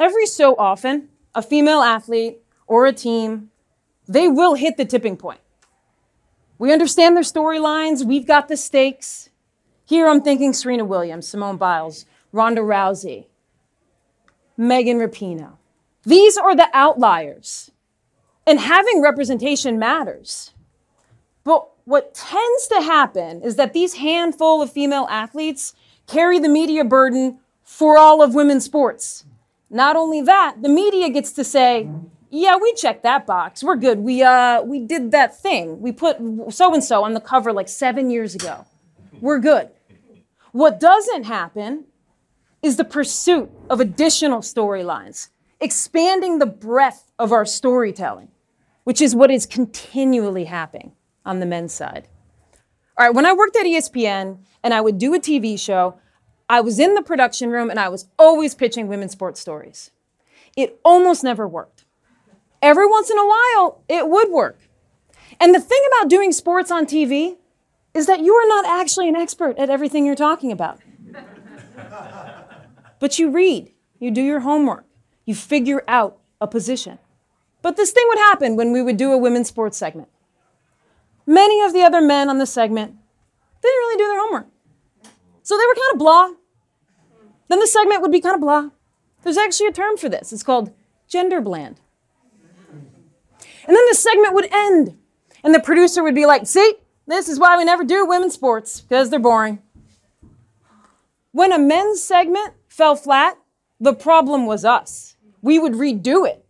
Every 0.00 0.26
so 0.26 0.56
often, 0.56 1.08
a 1.34 1.42
female 1.42 1.82
athlete 1.82 2.38
or 2.66 2.86
a 2.86 2.92
team, 2.92 3.50
they 4.08 4.28
will 4.28 4.54
hit 4.54 4.78
the 4.78 4.84
tipping 4.84 5.16
point. 5.16 5.40
We 6.58 6.72
understand 6.72 7.16
their 7.16 7.22
storylines, 7.22 8.04
we've 8.04 8.26
got 8.26 8.48
the 8.48 8.56
stakes. 8.56 9.28
Here 9.84 10.08
I'm 10.08 10.22
thinking 10.22 10.54
Serena 10.54 10.84
Williams, 10.84 11.28
Simone 11.28 11.56
Biles, 11.58 12.06
Ronda 12.32 12.62
Rousey, 12.62 13.26
Megan 14.56 14.98
Rapinoe. 14.98 15.56
These 16.04 16.36
are 16.36 16.54
the 16.54 16.68
outliers. 16.72 17.70
And 18.46 18.58
having 18.58 19.02
representation 19.02 19.78
matters. 19.78 20.52
But 21.44 21.68
what 21.84 22.14
tends 22.14 22.66
to 22.68 22.80
happen 22.80 23.42
is 23.42 23.56
that 23.56 23.72
these 23.72 23.94
handful 23.94 24.62
of 24.62 24.72
female 24.72 25.06
athletes 25.10 25.74
carry 26.06 26.38
the 26.38 26.48
media 26.48 26.84
burden 26.84 27.38
for 27.62 27.98
all 27.98 28.22
of 28.22 28.34
women's 28.34 28.64
sports. 28.64 29.24
Not 29.70 29.96
only 29.96 30.20
that, 30.22 30.56
the 30.60 30.68
media 30.68 31.08
gets 31.08 31.32
to 31.32 31.44
say, 31.44 31.88
yeah, 32.30 32.56
we 32.56 32.72
checked 32.74 33.02
that 33.02 33.26
box. 33.26 33.62
We're 33.62 33.76
good. 33.76 33.98
We 34.00 34.22
uh 34.22 34.62
we 34.62 34.80
did 34.80 35.10
that 35.12 35.38
thing. 35.38 35.80
We 35.80 35.92
put 35.92 36.18
so 36.50 36.72
and 36.74 36.82
so 36.82 37.04
on 37.04 37.14
the 37.14 37.20
cover 37.20 37.52
like 37.52 37.68
7 37.68 38.10
years 38.10 38.34
ago. 38.34 38.66
We're 39.20 39.38
good. 39.38 39.70
What 40.52 40.80
doesn't 40.80 41.24
happen 41.24 41.84
is 42.62 42.76
the 42.76 42.84
pursuit 42.84 43.50
of 43.68 43.80
additional 43.80 44.40
storylines, 44.40 45.28
expanding 45.60 46.38
the 46.38 46.46
breadth 46.46 47.10
of 47.18 47.32
our 47.32 47.44
storytelling, 47.44 48.28
which 48.84 49.00
is 49.00 49.14
what 49.14 49.30
is 49.30 49.46
continually 49.46 50.44
happening 50.44 50.92
on 51.24 51.40
the 51.40 51.46
men's 51.46 51.72
side. 51.72 52.08
All 52.96 53.06
right, 53.06 53.14
when 53.14 53.26
I 53.26 53.32
worked 53.32 53.56
at 53.56 53.66
ESPN 53.66 54.38
and 54.62 54.72
I 54.72 54.80
would 54.80 54.98
do 54.98 55.14
a 55.14 55.18
TV 55.18 55.58
show, 55.58 55.98
I 56.48 56.60
was 56.60 56.78
in 56.78 56.94
the 56.94 57.02
production 57.02 57.50
room 57.50 57.70
and 57.70 57.80
I 57.80 57.88
was 57.88 58.06
always 58.18 58.54
pitching 58.54 58.86
women's 58.86 59.12
sports 59.12 59.40
stories. 59.40 59.90
It 60.56 60.78
almost 60.84 61.24
never 61.24 61.48
worked. 61.48 61.84
Every 62.60 62.86
once 62.86 63.10
in 63.10 63.18
a 63.18 63.26
while, 63.26 63.82
it 63.88 64.08
would 64.08 64.30
work. 64.30 64.58
And 65.40 65.54
the 65.54 65.60
thing 65.60 65.82
about 65.88 66.10
doing 66.10 66.30
sports 66.30 66.70
on 66.70 66.86
TV 66.86 67.36
is 67.94 68.06
that 68.06 68.20
you 68.20 68.34
are 68.34 68.46
not 68.46 68.66
actually 68.66 69.08
an 69.08 69.16
expert 69.16 69.58
at 69.58 69.68
everything 69.70 70.06
you're 70.06 70.14
talking 70.14 70.52
about. 70.52 70.78
But 73.02 73.18
you 73.18 73.32
read, 73.32 73.72
you 73.98 74.12
do 74.12 74.22
your 74.22 74.38
homework, 74.38 74.84
you 75.26 75.34
figure 75.34 75.82
out 75.88 76.20
a 76.40 76.46
position. 76.46 77.00
But 77.60 77.76
this 77.76 77.90
thing 77.90 78.04
would 78.06 78.18
happen 78.18 78.54
when 78.54 78.70
we 78.70 78.80
would 78.80 78.96
do 78.96 79.10
a 79.10 79.18
women's 79.18 79.48
sports 79.48 79.76
segment. 79.76 80.08
Many 81.26 81.60
of 81.62 81.72
the 81.72 81.82
other 81.82 82.00
men 82.00 82.30
on 82.30 82.38
the 82.38 82.46
segment 82.46 82.94
didn't 83.60 83.78
really 83.80 83.96
do 83.96 84.06
their 84.06 84.20
homework. 84.20 84.46
So 85.42 85.58
they 85.58 85.66
were 85.66 85.74
kind 85.74 85.92
of 85.94 85.98
blah. 85.98 86.30
Then 87.48 87.58
the 87.58 87.66
segment 87.66 88.02
would 88.02 88.12
be 88.12 88.20
kind 88.20 88.36
of 88.36 88.40
blah. 88.40 88.70
There's 89.24 89.36
actually 89.36 89.66
a 89.66 89.72
term 89.72 89.96
for 89.96 90.08
this. 90.08 90.32
It's 90.32 90.44
called 90.44 90.72
gender 91.08 91.40
bland. 91.40 91.80
And 93.66 93.76
then 93.76 93.84
the 93.88 93.96
segment 93.96 94.32
would 94.34 94.46
end, 94.52 94.96
and 95.42 95.52
the 95.52 95.58
producer 95.58 96.04
would 96.04 96.14
be 96.14 96.26
like, 96.26 96.46
See, 96.46 96.74
this 97.08 97.28
is 97.28 97.40
why 97.40 97.56
we 97.56 97.64
never 97.64 97.82
do 97.82 98.06
women's 98.06 98.34
sports, 98.34 98.80
because 98.80 99.10
they're 99.10 99.18
boring. 99.18 99.60
When 101.32 101.50
a 101.50 101.58
men's 101.58 102.00
segment 102.00 102.54
fell 102.72 102.96
flat, 102.96 103.36
the 103.78 103.92
problem 103.92 104.46
was 104.46 104.64
us. 104.64 105.16
We 105.42 105.58
would 105.58 105.74
redo 105.74 106.26
it. 106.26 106.42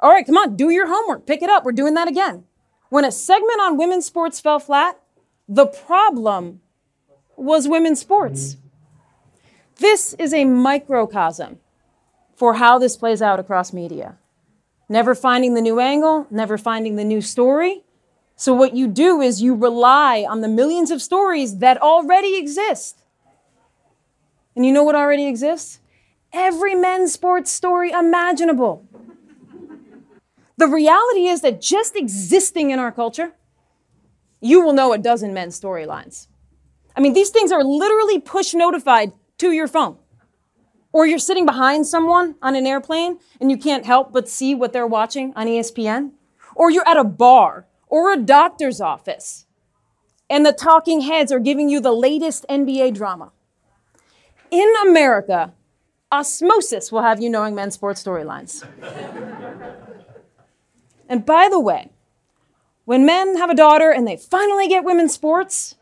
All 0.00 0.10
right, 0.10 0.24
come 0.24 0.38
on, 0.38 0.56
do 0.56 0.70
your 0.70 0.86
homework, 0.86 1.26
pick 1.26 1.42
it 1.42 1.50
up. 1.50 1.64
We're 1.64 1.72
doing 1.72 1.94
that 1.94 2.08
again. 2.08 2.44
When 2.88 3.04
a 3.04 3.12
segment 3.12 3.60
on 3.60 3.76
women's 3.76 4.06
sports 4.06 4.40
fell 4.40 4.58
flat, 4.58 4.98
the 5.46 5.66
problem 5.66 6.60
was 7.36 7.68
women's 7.68 8.00
sports. 8.00 8.56
This 9.76 10.14
is 10.14 10.32
a 10.32 10.46
microcosm 10.46 11.58
for 12.34 12.54
how 12.54 12.78
this 12.78 12.96
plays 12.96 13.20
out 13.20 13.38
across 13.38 13.72
media. 13.72 14.16
Never 14.88 15.14
finding 15.14 15.52
the 15.54 15.60
new 15.60 15.78
angle, 15.78 16.26
never 16.30 16.56
finding 16.56 16.96
the 16.96 17.04
new 17.04 17.20
story. 17.20 17.84
So, 18.36 18.54
what 18.54 18.74
you 18.74 18.88
do 18.88 19.20
is 19.20 19.42
you 19.42 19.54
rely 19.54 20.26
on 20.28 20.40
the 20.40 20.48
millions 20.48 20.90
of 20.90 21.02
stories 21.02 21.58
that 21.58 21.80
already 21.80 22.36
exist. 22.36 23.03
And 24.54 24.64
you 24.64 24.72
know 24.72 24.82
what 24.82 24.94
already 24.94 25.26
exists? 25.26 25.80
Every 26.32 26.74
men's 26.74 27.12
sports 27.12 27.50
story 27.50 27.90
imaginable. 27.90 28.86
The 30.56 30.68
reality 30.68 31.26
is 31.26 31.40
that 31.40 31.60
just 31.60 31.96
existing 31.96 32.70
in 32.70 32.78
our 32.78 32.92
culture, 32.92 33.32
you 34.40 34.60
will 34.60 34.72
know 34.72 34.92
a 34.92 34.98
dozen 34.98 35.34
men's 35.34 35.58
storylines. 35.58 36.28
I 36.96 37.00
mean, 37.00 37.12
these 37.12 37.30
things 37.30 37.50
are 37.50 37.64
literally 37.64 38.20
push 38.20 38.54
notified 38.54 39.12
to 39.38 39.50
your 39.50 39.66
phone. 39.66 39.98
Or 40.92 41.06
you're 41.06 41.18
sitting 41.18 41.44
behind 41.44 41.86
someone 41.86 42.36
on 42.40 42.54
an 42.54 42.66
airplane 42.66 43.18
and 43.40 43.50
you 43.50 43.56
can't 43.56 43.84
help 43.84 44.12
but 44.12 44.28
see 44.28 44.54
what 44.54 44.72
they're 44.72 44.86
watching 44.86 45.32
on 45.34 45.48
ESPN. 45.48 46.12
Or 46.54 46.70
you're 46.70 46.86
at 46.86 46.96
a 46.96 47.02
bar 47.02 47.66
or 47.88 48.12
a 48.12 48.16
doctor's 48.16 48.80
office 48.80 49.46
and 50.30 50.46
the 50.46 50.52
talking 50.52 51.02
heads 51.02 51.30
are 51.32 51.40
giving 51.40 51.68
you 51.68 51.80
the 51.80 51.92
latest 51.92 52.46
NBA 52.48 52.94
drama. 52.94 53.32
In 54.54 54.72
America, 54.86 55.52
osmosis 56.12 56.92
will 56.92 57.02
have 57.02 57.20
you 57.20 57.28
knowing 57.28 57.56
men's 57.56 57.74
sports 57.74 58.04
storylines. 58.04 58.64
and 61.08 61.26
by 61.26 61.48
the 61.48 61.58
way, 61.58 61.90
when 62.84 63.04
men 63.04 63.36
have 63.36 63.50
a 63.50 63.56
daughter 63.56 63.90
and 63.90 64.06
they 64.06 64.16
finally 64.16 64.68
get 64.68 64.84
women's 64.84 65.12
sports, 65.12 65.74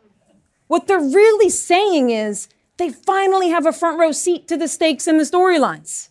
what 0.69 0.87
they're 0.87 0.99
really 0.99 1.51
saying 1.51 2.09
is 2.09 2.49
they 2.79 2.89
finally 2.89 3.51
have 3.51 3.67
a 3.67 3.75
front 3.75 4.01
row 4.01 4.11
seat 4.11 4.49
to 4.49 4.57
the 4.57 4.69
stakes 4.69 5.07
and 5.07 5.21
the 5.21 5.25
storylines. 5.25 6.09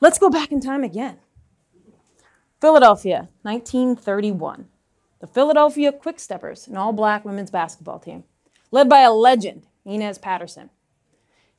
Let's 0.00 0.18
go 0.18 0.28
back 0.28 0.50
in 0.50 0.60
time 0.60 0.82
again. 0.82 1.18
Philadelphia, 2.60 3.28
1931. 3.42 4.66
The 5.20 5.28
Philadelphia 5.28 5.92
Quicksteppers, 5.92 6.66
an 6.66 6.76
all 6.76 6.92
black 6.92 7.24
women's 7.24 7.52
basketball 7.52 8.00
team, 8.00 8.24
led 8.72 8.88
by 8.88 9.02
a 9.02 9.12
legend, 9.12 9.68
Inez 9.84 10.18
Patterson. 10.18 10.70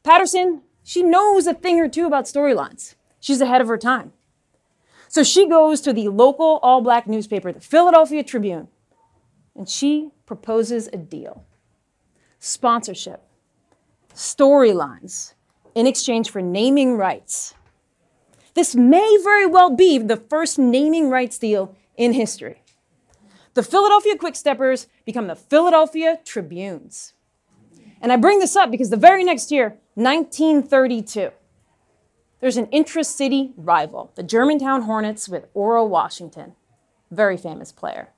Patterson, 0.04 0.62
she 0.84 1.02
knows 1.02 1.48
a 1.48 1.54
thing 1.54 1.80
or 1.80 1.88
two 1.88 2.06
about 2.06 2.26
storylines. 2.26 2.96
She's 3.20 3.42
ahead 3.42 3.62
of 3.62 3.68
her 3.68 3.78
time. 3.78 4.12
So 5.08 5.24
she 5.24 5.48
goes 5.48 5.80
to 5.82 5.94
the 5.94 6.10
local 6.10 6.60
all 6.62 6.82
black 6.82 7.08
newspaper, 7.08 7.52
the 7.52 7.62
Philadelphia 7.62 8.24
Tribune, 8.24 8.68
and 9.56 9.70
she 9.70 10.12
proposes 10.26 10.90
a 10.92 10.98
deal 10.98 11.46
sponsorship, 12.40 13.22
storylines 14.14 15.34
in 15.76 15.88
exchange 15.88 16.30
for 16.30 16.42
naming 16.42 16.98
rights. 16.98 17.54
This 18.54 18.76
may 18.76 19.18
very 19.24 19.46
well 19.46 19.70
be 19.70 19.98
the 19.98 20.18
first 20.18 20.60
naming 20.60 21.10
rights 21.10 21.38
deal 21.38 21.76
in 21.96 22.14
history. 22.14 22.62
The 23.54 23.64
Philadelphia 23.64 24.18
Quicksteppers 24.18 24.88
become 25.06 25.28
the 25.28 25.36
Philadelphia 25.36 26.20
Tribunes. 26.26 27.14
And 28.02 28.12
I 28.12 28.18
bring 28.18 28.40
this 28.40 28.56
up 28.56 28.70
because 28.72 28.90
the 28.90 28.98
very 28.98 29.24
next 29.24 29.52
year, 29.52 29.78
1932, 29.96 31.32
there's 32.40 32.58
an 32.58 32.68
intra-city 32.68 33.54
rival, 33.56 34.12
the 34.16 34.24
Germantown 34.24 34.84
Hornets 34.84 35.30
with 35.30 35.48
Ora 35.54 35.86
Washington, 35.86 36.54
very 37.12 37.38
famous 37.38 37.72
player. 37.72 38.10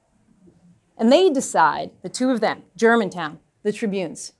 And 0.98 1.12
they 1.12 1.29
decide, 1.29 1.91
the 2.01 2.10
two 2.10 2.29
of 2.29 2.39
them, 2.39 2.63
Germantown, 2.75 3.39
the 3.63 3.74
Tribunes, 3.74 4.34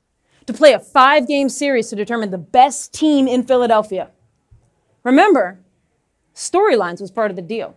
to 0.46 0.54
play 0.54 0.74
a 0.74 0.80
five 0.80 1.27
game 1.27 1.50
series 1.50 1.89
to 1.89 1.96
determine 1.96 2.32
the 2.32 2.38
best 2.38 2.94
team 2.94 3.27
in 3.27 3.44
Philadelphia. 3.44 4.12
Remember, 5.04 5.60
storylines 6.34 7.01
was 7.01 7.12
part 7.12 7.32
of 7.32 7.36
the 7.36 7.42
deal. 7.42 7.75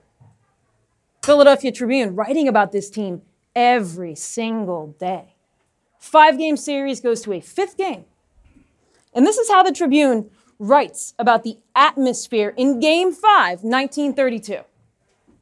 Philadelphia 1.25 1.73
Tribune 1.73 2.15
writing 2.15 2.47
about 2.47 2.73
this 2.73 2.88
team 2.88 3.23
every 3.57 4.15
single 4.15 4.95
day. 4.99 5.35
Five 5.99 6.38
game 6.38 6.57
series 6.57 7.00
goes 7.00 7.21
to 7.23 7.33
a 7.33 7.41
fifth 7.41 7.77
game. 7.77 8.05
And 9.18 9.26
this 9.26 9.37
is 9.37 9.50
how 9.50 9.64
the 9.64 9.72
Tribune 9.72 10.30
writes 10.60 11.12
about 11.18 11.42
the 11.42 11.58
atmosphere 11.75 12.54
in 12.56 12.78
Game 12.78 13.10
5, 13.10 13.64
1932. 13.64 14.60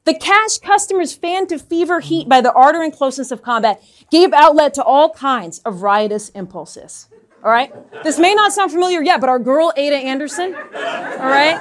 The 0.05 0.15
cash 0.15 0.57
customers 0.57 1.13
fanned 1.13 1.51
to 1.51 1.59
fever 1.59 2.01
heat 2.01 2.27
by 2.27 2.41
the 2.41 2.55
ardor 2.55 2.81
and 2.81 2.91
closeness 2.91 3.31
of 3.31 3.43
combat 3.43 3.85
gave 4.11 4.33
outlet 4.33 4.73
to 4.75 4.83
all 4.83 5.11
kinds 5.11 5.59
of 5.59 5.83
riotous 5.83 6.31
impulses. 6.31 7.11
All 7.45 7.51
right? 7.51 7.71
This 8.03 8.19
may 8.19 8.33
not 8.33 8.55
sound 8.55 8.73
familiar 8.73 9.03
yet, 9.03 9.21
but 9.21 9.29
our 9.29 9.39
girl 9.39 9.75
Ada 9.77 9.97
Anderson, 9.97 10.55
all 10.55 11.29
right? 11.29 11.61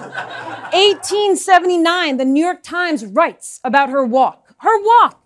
1879, 0.72 2.16
the 2.16 2.24
New 2.24 2.46
York 2.46 2.64
Times 2.64 3.06
writes 3.06 3.60
about 3.62 3.90
her 3.90 4.06
walk. 4.06 4.56
Her 4.60 4.82
walk. 4.82 5.22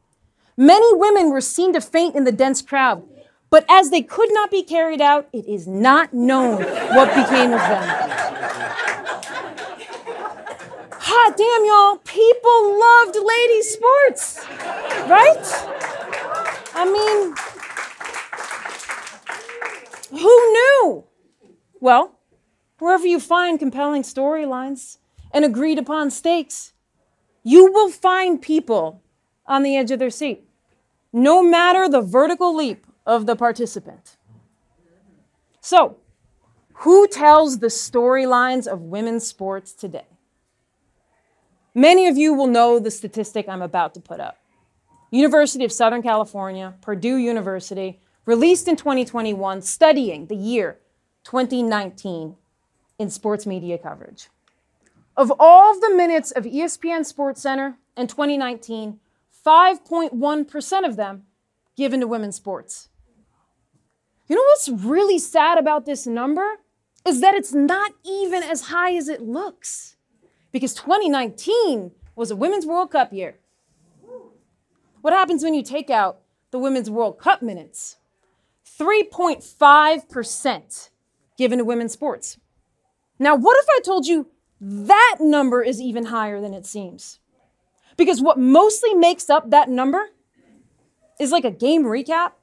Many 0.57 0.95
women 0.95 1.29
were 1.29 1.39
seen 1.39 1.71
to 1.73 1.81
faint 1.81 2.15
in 2.15 2.23
the 2.23 2.31
dense 2.31 2.63
crowd, 2.63 3.07
but 3.49 3.65
as 3.67 3.89
they 3.89 4.01
could 4.01 4.31
not 4.33 4.51
be 4.51 4.63
carried 4.63 5.01
out, 5.01 5.27
it 5.33 5.45
is 5.47 5.67
not 5.67 6.13
known 6.13 6.61
what 6.61 7.15
became 7.15 7.51
of 7.51 7.59
them. 7.59 8.09
Hot 11.01 11.35
damn, 11.35 11.65
y'all. 11.65 11.97
People 12.05 12.79
loved 12.79 13.15
lady 13.15 13.61
sports, 13.63 14.45
right? 15.09 15.69
I 16.75 16.85
mean, 16.85 17.33
who 20.11 20.51
knew? 20.53 21.03
Well, 21.79 22.19
wherever 22.77 23.07
you 23.07 23.19
find 23.19 23.57
compelling 23.57 24.03
storylines 24.03 24.97
and 25.31 25.43
agreed 25.43 25.79
upon 25.79 26.11
stakes, 26.11 26.73
you 27.43 27.71
will 27.71 27.89
find 27.89 28.39
people 28.41 29.01
on 29.47 29.63
the 29.63 29.75
edge 29.75 29.89
of 29.89 29.97
their 29.97 30.11
seat, 30.11 30.47
no 31.11 31.41
matter 31.41 31.89
the 31.89 32.01
vertical 32.01 32.55
leap 32.55 32.85
of 33.09 33.25
the 33.25 33.35
participant. 33.35 34.17
So, 35.59 35.97
who 36.73 37.07
tells 37.07 37.57
the 37.57 37.67
storylines 37.67 38.67
of 38.67 38.81
women's 38.81 39.25
sports 39.25 39.73
today? 39.73 40.05
Many 41.73 42.07
of 42.07 42.17
you 42.17 42.35
will 42.35 42.47
know 42.47 42.77
the 42.77 42.91
statistic 42.91 43.49
I'm 43.49 43.63
about 43.63 43.95
to 43.95 43.99
put 43.99 44.19
up. 44.19 44.37
University 45.09 45.65
of 45.65 45.71
Southern 45.71 46.03
California, 46.03 46.75
Purdue 46.81 47.17
University, 47.17 47.99
released 48.27 48.67
in 48.67 48.75
2021, 48.75 49.63
studying 49.63 50.27
the 50.27 50.35
year 50.35 50.77
2019 51.23 52.35
in 52.99 53.09
sports 53.09 53.47
media 53.47 53.79
coverage. 53.79 54.29
Of 55.17 55.33
all 55.39 55.79
the 55.79 55.95
minutes 55.95 56.29
of 56.29 56.43
ESPN 56.43 57.03
Sports 57.05 57.41
Center 57.41 57.77
in 57.97 58.05
2019, 58.05 58.99
5.1% 59.43 60.87
of 60.87 60.95
them 60.95 61.23
given 61.75 62.01
to 62.01 62.07
women's 62.07 62.35
sports. 62.35 62.88
You 64.29 64.35
know 64.35 64.43
what's 64.43 64.69
really 64.69 65.19
sad 65.19 65.57
about 65.57 65.85
this 65.85 66.07
number? 66.07 66.59
Is 67.05 67.21
that 67.21 67.33
it's 67.33 67.53
not 67.53 67.91
even 68.05 68.43
as 68.43 68.67
high 68.67 68.95
as 68.95 69.09
it 69.09 69.21
looks. 69.21 69.95
Because 70.51 70.73
2019 70.75 71.91
was 72.15 72.31
a 72.31 72.35
Women's 72.35 72.65
World 72.65 72.91
Cup 72.91 73.11
year. 73.11 73.37
What 75.01 75.13
happens 75.13 75.43
when 75.43 75.53
you 75.53 75.63
take 75.63 75.89
out 75.89 76.19
the 76.51 76.59
Women's 76.59 76.89
World 76.89 77.17
Cup 77.17 77.41
minutes? 77.41 77.97
3.5% 78.79 80.89
given 81.37 81.57
to 81.57 81.65
women's 81.65 81.93
sports. 81.93 82.37
Now, 83.17 83.35
what 83.35 83.57
if 83.57 83.65
I 83.69 83.79
told 83.83 84.05
you 84.07 84.27
that 84.61 85.17
number 85.19 85.63
is 85.63 85.81
even 85.81 86.05
higher 86.05 86.39
than 86.39 86.53
it 86.53 86.65
seems? 86.65 87.19
Because 87.97 88.21
what 88.21 88.37
mostly 88.37 88.93
makes 88.93 89.29
up 89.29 89.49
that 89.49 89.69
number 89.69 90.09
is 91.19 91.31
like 91.31 91.45
a 91.45 91.51
game 91.51 91.83
recap, 91.83 92.33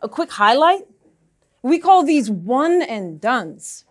a 0.00 0.08
quick 0.08 0.32
highlight. 0.32 0.86
We 1.62 1.78
call 1.78 2.02
these 2.02 2.30
one 2.30 2.82
and 2.82 3.20
dones. 3.20 3.84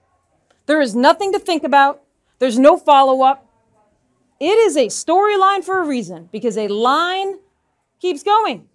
There 0.66 0.82
is 0.82 0.96
nothing 0.96 1.32
to 1.32 1.40
think 1.40 1.64
about, 1.64 2.04
there's 2.40 2.60
no 2.60 2.78
follow 2.78 3.22
up. 3.24 3.48
It 4.40 4.58
is 4.58 4.76
a 4.76 4.88
storyline 4.88 5.64
for 5.64 5.80
a 5.80 5.88
reason 5.88 6.30
because 6.32 6.58
a 6.58 6.68
line 6.68 7.40
keeps 8.00 8.24
going. 8.24 8.68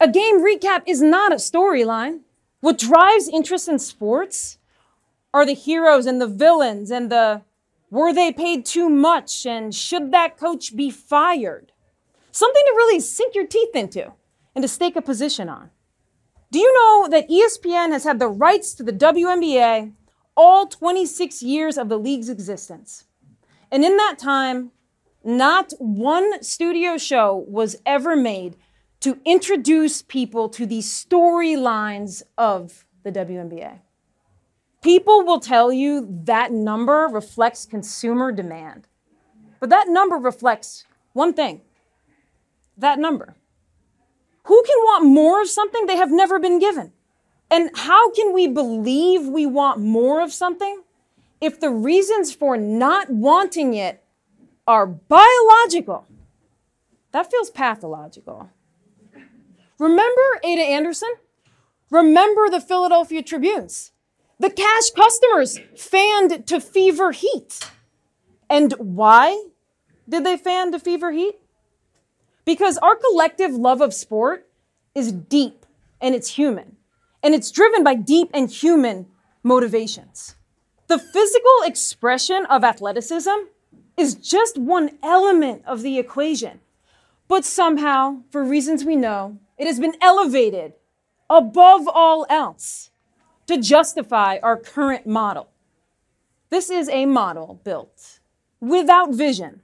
A 0.00 0.08
game 0.08 0.44
recap 0.44 0.82
is 0.86 1.00
not 1.00 1.32
a 1.32 1.36
storyline. 1.36 2.20
What 2.60 2.78
drives 2.78 3.28
interest 3.28 3.68
in 3.68 3.78
sports 3.78 4.58
are 5.32 5.46
the 5.46 5.54
heroes 5.54 6.06
and 6.06 6.20
the 6.20 6.26
villains 6.26 6.90
and 6.90 7.10
the 7.10 7.42
were 7.90 8.12
they 8.12 8.32
paid 8.32 8.64
too 8.64 8.88
much 8.88 9.46
and 9.46 9.74
should 9.74 10.12
that 10.12 10.38
coach 10.38 10.74
be 10.74 10.90
fired? 10.90 11.72
Something 12.32 12.62
to 12.66 12.74
really 12.74 13.00
sink 13.00 13.34
your 13.34 13.46
teeth 13.46 13.76
into 13.76 14.12
and 14.54 14.62
to 14.62 14.68
stake 14.68 14.96
a 14.96 15.02
position 15.02 15.48
on. 15.48 15.70
Do 16.52 16.58
you 16.58 16.70
know 16.74 17.08
that 17.08 17.30
ESPN 17.30 17.92
has 17.92 18.04
had 18.04 18.18
the 18.18 18.28
rights 18.28 18.74
to 18.74 18.82
the 18.82 18.92
WNBA 18.92 19.94
all 20.36 20.66
26 20.66 21.42
years 21.42 21.78
of 21.78 21.88
the 21.88 21.98
league's 21.98 22.28
existence? 22.28 23.04
And 23.70 23.82
in 23.82 23.96
that 23.96 24.18
time, 24.18 24.70
not 25.24 25.72
one 25.78 26.42
studio 26.42 26.98
show 26.98 27.46
was 27.48 27.76
ever 27.86 28.16
made 28.16 28.56
to 29.00 29.18
introduce 29.24 30.02
people 30.02 30.50
to 30.50 30.66
the 30.66 30.80
storylines 30.80 32.22
of 32.36 32.84
the 33.02 33.10
WNBA. 33.10 33.78
People 34.82 35.22
will 35.24 35.40
tell 35.40 35.72
you 35.72 36.06
that 36.24 36.52
number 36.52 37.08
reflects 37.10 37.64
consumer 37.64 38.30
demand. 38.30 38.88
But 39.58 39.70
that 39.70 39.88
number 39.88 40.16
reflects 40.16 40.84
one 41.14 41.32
thing 41.32 41.62
that 42.76 42.98
number. 42.98 43.36
Who 44.44 44.62
can 44.64 44.78
want 44.78 45.04
more 45.04 45.40
of 45.40 45.48
something 45.48 45.86
they 45.86 45.96
have 45.96 46.10
never 46.10 46.38
been 46.38 46.58
given? 46.58 46.92
And 47.50 47.70
how 47.74 48.10
can 48.12 48.32
we 48.32 48.48
believe 48.48 49.26
we 49.26 49.46
want 49.46 49.78
more 49.80 50.22
of 50.22 50.32
something 50.32 50.82
if 51.40 51.60
the 51.60 51.70
reasons 51.70 52.34
for 52.34 52.56
not 52.56 53.10
wanting 53.10 53.74
it 53.74 54.02
are 54.66 54.86
biological? 54.86 56.06
That 57.12 57.30
feels 57.30 57.50
pathological. 57.50 58.50
Remember 59.78 60.40
Ada 60.42 60.62
Anderson? 60.62 61.12
Remember 61.90 62.48
the 62.48 62.60
Philadelphia 62.60 63.22
Tribunes? 63.22 63.92
The 64.38 64.50
cash 64.50 64.90
customers 64.90 65.60
fanned 65.76 66.46
to 66.46 66.58
fever 66.58 67.12
heat. 67.12 67.60
And 68.48 68.72
why 68.78 69.48
did 70.08 70.24
they 70.24 70.36
fan 70.36 70.72
to 70.72 70.78
fever 70.78 71.12
heat? 71.12 71.34
Because 72.44 72.78
our 72.78 72.96
collective 72.96 73.52
love 73.52 73.80
of 73.80 73.94
sport 73.94 74.48
is 74.94 75.12
deep 75.12 75.64
and 76.00 76.14
it's 76.14 76.34
human. 76.34 76.76
And 77.22 77.34
it's 77.34 77.50
driven 77.50 77.84
by 77.84 77.94
deep 77.94 78.30
and 78.34 78.50
human 78.50 79.06
motivations. 79.42 80.34
The 80.88 80.98
physical 80.98 81.62
expression 81.64 82.44
of 82.46 82.64
athleticism 82.64 83.30
is 83.96 84.14
just 84.14 84.58
one 84.58 84.98
element 85.02 85.62
of 85.66 85.82
the 85.82 85.98
equation. 85.98 86.60
But 87.28 87.44
somehow, 87.44 88.22
for 88.30 88.44
reasons 88.44 88.84
we 88.84 88.96
know, 88.96 89.38
it 89.56 89.66
has 89.66 89.78
been 89.78 89.94
elevated 90.02 90.74
above 91.30 91.88
all 91.88 92.26
else 92.28 92.90
to 93.46 93.58
justify 93.58 94.38
our 94.42 94.56
current 94.56 95.06
model. 95.06 95.48
This 96.50 96.68
is 96.68 96.88
a 96.88 97.06
model 97.06 97.60
built 97.64 98.20
without 98.60 99.14
vision, 99.14 99.62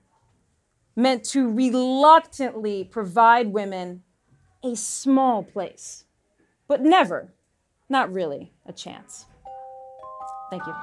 meant 0.98 1.22
to 1.22 1.48
reluctantly 1.48 2.82
provide 2.82 3.52
women 3.52 4.02
a 4.64 4.74
small 4.74 5.44
place, 5.44 6.04
but 6.66 6.82
never, 6.82 7.32
not 7.88 8.12
really, 8.12 8.52
a 8.66 8.72
chance. 8.72 9.26
Thank 10.50 10.66
you. 10.66 10.74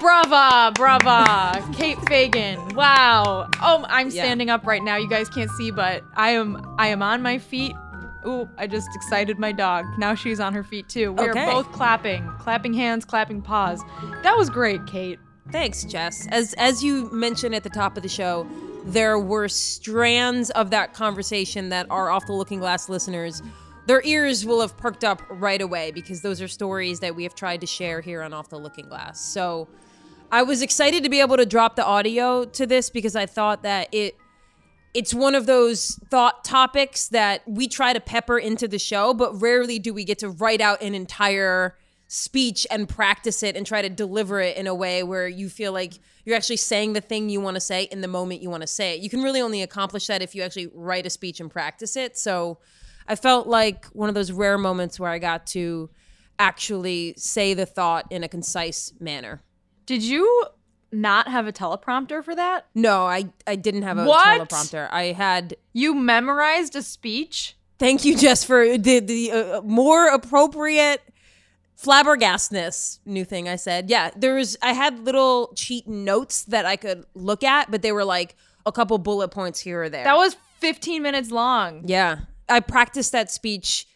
Brava, 0.00 0.72
brava, 0.74 1.64
Kate 1.74 1.98
Fagan. 2.08 2.74
Wow. 2.74 3.48
Oh, 3.62 3.84
I'm 3.88 4.10
standing 4.10 4.50
up 4.50 4.66
right 4.66 4.82
now. 4.82 4.96
You 4.96 5.08
guys 5.08 5.28
can't 5.28 5.50
see, 5.52 5.70
but 5.70 6.02
I 6.16 6.30
am 6.30 6.74
I 6.76 6.88
am 6.88 7.02
on 7.02 7.22
my 7.22 7.38
feet. 7.38 7.76
Ooh, 8.26 8.48
I 8.58 8.66
just 8.66 8.88
excited 8.94 9.38
my 9.38 9.52
dog. 9.52 9.84
Now 9.98 10.14
she's 10.14 10.40
on 10.40 10.52
her 10.54 10.64
feet 10.64 10.88
too. 10.88 11.12
We 11.12 11.28
Okay. 11.30 11.40
are 11.44 11.52
both 11.52 11.72
clapping, 11.72 12.28
clapping 12.38 12.74
hands, 12.74 13.04
clapping 13.04 13.42
paws. 13.42 13.82
That 14.22 14.36
was 14.36 14.50
great, 14.50 14.84
Kate. 14.86 15.18
Thanks, 15.52 15.84
Jess. 15.84 16.26
As 16.30 16.54
as 16.54 16.82
you 16.82 17.08
mentioned 17.12 17.54
at 17.54 17.62
the 17.62 17.70
top 17.70 17.96
of 17.96 18.02
the 18.02 18.08
show, 18.08 18.46
there 18.84 19.18
were 19.18 19.48
strands 19.48 20.50
of 20.50 20.70
that 20.70 20.92
conversation 20.92 21.68
that 21.68 21.86
our 21.90 22.10
off 22.10 22.26
the 22.26 22.32
looking 22.32 22.58
glass 22.58 22.88
listeners 22.88 23.42
their 23.86 24.02
ears 24.04 24.44
will 24.44 24.60
have 24.60 24.76
perked 24.76 25.04
up 25.04 25.22
right 25.30 25.60
away 25.62 25.92
because 25.92 26.20
those 26.20 26.42
are 26.42 26.48
stories 26.48 26.98
that 26.98 27.14
we 27.14 27.22
have 27.22 27.36
tried 27.36 27.60
to 27.60 27.66
share 27.68 28.00
here 28.00 28.20
on 28.20 28.32
Off 28.32 28.48
the 28.48 28.58
Looking 28.58 28.88
Glass. 28.88 29.20
So 29.20 29.68
I 30.32 30.42
was 30.42 30.60
excited 30.60 31.04
to 31.04 31.08
be 31.08 31.20
able 31.20 31.36
to 31.36 31.46
drop 31.46 31.76
the 31.76 31.84
audio 31.84 32.44
to 32.44 32.66
this 32.66 32.90
because 32.90 33.14
I 33.14 33.26
thought 33.26 33.62
that 33.62 33.88
it 33.92 34.16
it's 34.96 35.12
one 35.12 35.34
of 35.34 35.44
those 35.44 36.00
thought 36.08 36.42
topics 36.42 37.08
that 37.08 37.46
we 37.46 37.68
try 37.68 37.92
to 37.92 38.00
pepper 38.00 38.38
into 38.38 38.66
the 38.66 38.78
show, 38.78 39.12
but 39.12 39.42
rarely 39.42 39.78
do 39.78 39.92
we 39.92 40.04
get 40.04 40.18
to 40.20 40.30
write 40.30 40.62
out 40.62 40.80
an 40.80 40.94
entire 40.94 41.76
speech 42.08 42.66
and 42.70 42.88
practice 42.88 43.42
it 43.42 43.56
and 43.56 43.66
try 43.66 43.82
to 43.82 43.90
deliver 43.90 44.40
it 44.40 44.56
in 44.56 44.66
a 44.66 44.74
way 44.74 45.02
where 45.02 45.28
you 45.28 45.50
feel 45.50 45.70
like 45.70 45.92
you're 46.24 46.34
actually 46.34 46.56
saying 46.56 46.94
the 46.94 47.02
thing 47.02 47.28
you 47.28 47.42
want 47.42 47.56
to 47.56 47.60
say 47.60 47.82
in 47.82 48.00
the 48.00 48.08
moment 48.08 48.40
you 48.40 48.48
want 48.48 48.62
to 48.62 48.66
say 48.66 48.94
it. 48.94 49.00
You 49.00 49.10
can 49.10 49.22
really 49.22 49.42
only 49.42 49.60
accomplish 49.60 50.06
that 50.06 50.22
if 50.22 50.34
you 50.34 50.40
actually 50.40 50.70
write 50.72 51.04
a 51.04 51.10
speech 51.10 51.40
and 51.40 51.50
practice 51.50 51.94
it. 51.94 52.16
So 52.16 52.56
I 53.06 53.16
felt 53.16 53.46
like 53.46 53.84
one 53.88 54.08
of 54.08 54.14
those 54.14 54.32
rare 54.32 54.56
moments 54.56 54.98
where 54.98 55.10
I 55.10 55.18
got 55.18 55.46
to 55.48 55.90
actually 56.38 57.12
say 57.18 57.52
the 57.52 57.66
thought 57.66 58.06
in 58.10 58.24
a 58.24 58.28
concise 58.28 58.94
manner. 58.98 59.42
Did 59.84 60.02
you 60.02 60.46
not 60.96 61.28
have 61.28 61.46
a 61.46 61.52
teleprompter 61.52 62.24
for 62.24 62.34
that? 62.34 62.66
No, 62.74 63.04
I 63.06 63.30
I 63.46 63.56
didn't 63.56 63.82
have 63.82 63.98
a 63.98 64.04
What? 64.04 64.48
teleprompter. 64.48 64.88
I 64.90 65.12
had 65.12 65.56
You 65.72 65.94
memorized 65.94 66.74
a 66.76 66.82
speech? 66.82 67.56
Thank 67.78 68.04
you, 68.04 68.16
Jess, 68.16 68.42
for 68.44 68.76
the 68.78 69.00
the 69.00 69.32
uh, 69.32 69.60
more 69.62 70.08
appropriate 70.08 71.02
flabbergastness. 71.80 72.98
New 73.04 73.24
thing 73.24 73.48
I 73.48 73.56
said. 73.56 73.90
Yeah, 73.90 74.10
there 74.16 74.34
was. 74.34 74.56
I 74.62 74.72
had 74.72 75.00
little 75.04 75.52
cheat 75.54 75.86
notes 75.86 76.44
that 76.44 76.66
I 76.66 76.76
could 76.76 77.04
look 77.14 77.42
at, 77.44 77.70
but 77.70 77.82
they 77.82 77.92
were 77.92 78.04
like 78.04 78.34
a 78.64 78.72
couple 78.72 78.98
bullet 78.98 79.28
points 79.28 79.60
here 79.60 79.82
or 79.84 79.88
there. 79.88 80.04
That 80.04 80.16
was 80.16 80.36
15 80.60 81.02
minutes 81.02 81.30
long. 81.30 81.82
yeah. 81.86 82.20
I 82.48 82.60
practiced 82.60 83.10
that 83.10 83.28
speech 83.30 83.88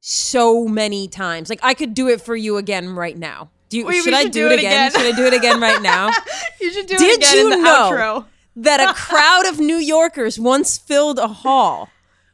so 0.00 0.66
many 0.66 1.08
times. 1.08 1.50
Like 1.50 1.60
I 1.62 1.74
could 1.74 1.92
do 1.92 2.08
it 2.08 2.22
for 2.22 2.34
you 2.34 2.56
again 2.56 2.94
right 2.94 3.16
now. 3.16 3.50
Do 3.68 3.78
you, 3.78 3.86
Wait, 3.86 4.02
should 4.02 4.14
I 4.14 4.24
do, 4.24 4.30
do 4.30 4.46
it 4.46 4.52
it 4.52 4.58
again? 4.60 4.88
again. 4.88 4.90
Should 5.00 5.14
I 5.14 5.16
do 5.16 5.26
it 5.26 5.34
again 5.34 5.60
right 5.60 5.82
now? 5.82 6.10
You 6.60 6.72
should 6.72 6.86
do 6.86 6.96
Did 6.98 7.10
it 7.10 7.16
again 7.18 7.36
you 7.36 7.44
in 7.44 7.50
the 7.50 7.64
know 7.64 7.90
outro. 7.92 8.24
that 8.56 8.80
a 8.80 8.92
crowd 8.96 9.46
of 9.46 9.58
New 9.60 9.76
Yorkers 9.76 10.38
once 10.38 10.76
filled 10.78 11.18
a 11.18 11.28
hall 11.28 11.88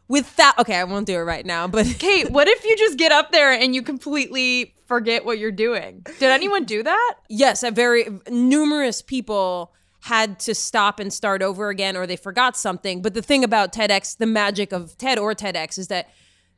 with 0.09 0.35
that? 0.37 0.55
Okay, 0.59 0.77
I 0.77 0.85
won't 0.85 1.07
do 1.07 1.14
it 1.16 1.23
right 1.23 1.44
now, 1.44 1.66
but 1.68 1.87
Kate, 1.99 2.31
what 2.37 2.49
if 2.49 2.64
you 2.64 2.77
just 2.77 2.97
get 2.97 3.12
up 3.12 3.33
there 3.33 3.53
and 3.53 3.75
you 3.75 3.83
completely 3.83 4.75
forget 4.87 5.25
what 5.25 5.38
you're 5.38 5.51
doing? 5.53 6.07
Did 6.18 6.31
anyone 6.31 6.64
do 6.64 6.83
that? 6.83 7.14
yes, 7.29 7.62
a 7.62 7.70
very 7.70 8.09
numerous 8.31 9.03
people 9.03 9.73
had 10.01 10.38
to 10.38 10.55
stop 10.55 11.01
and 11.01 11.12
start 11.12 11.42
over 11.42 11.68
again 11.70 11.97
or 11.97 12.07
they 12.07 12.16
forgot 12.16 12.57
something. 12.57 13.01
But 13.03 13.14
the 13.14 13.23
thing 13.23 13.42
about 13.42 13.73
TEDx, 13.73 14.16
the 14.18 14.27
magic 14.27 14.70
of 14.73 14.97
TED 14.99 15.18
or 15.18 15.35
TEDx 15.35 15.79
is 15.79 15.88
that 15.88 16.09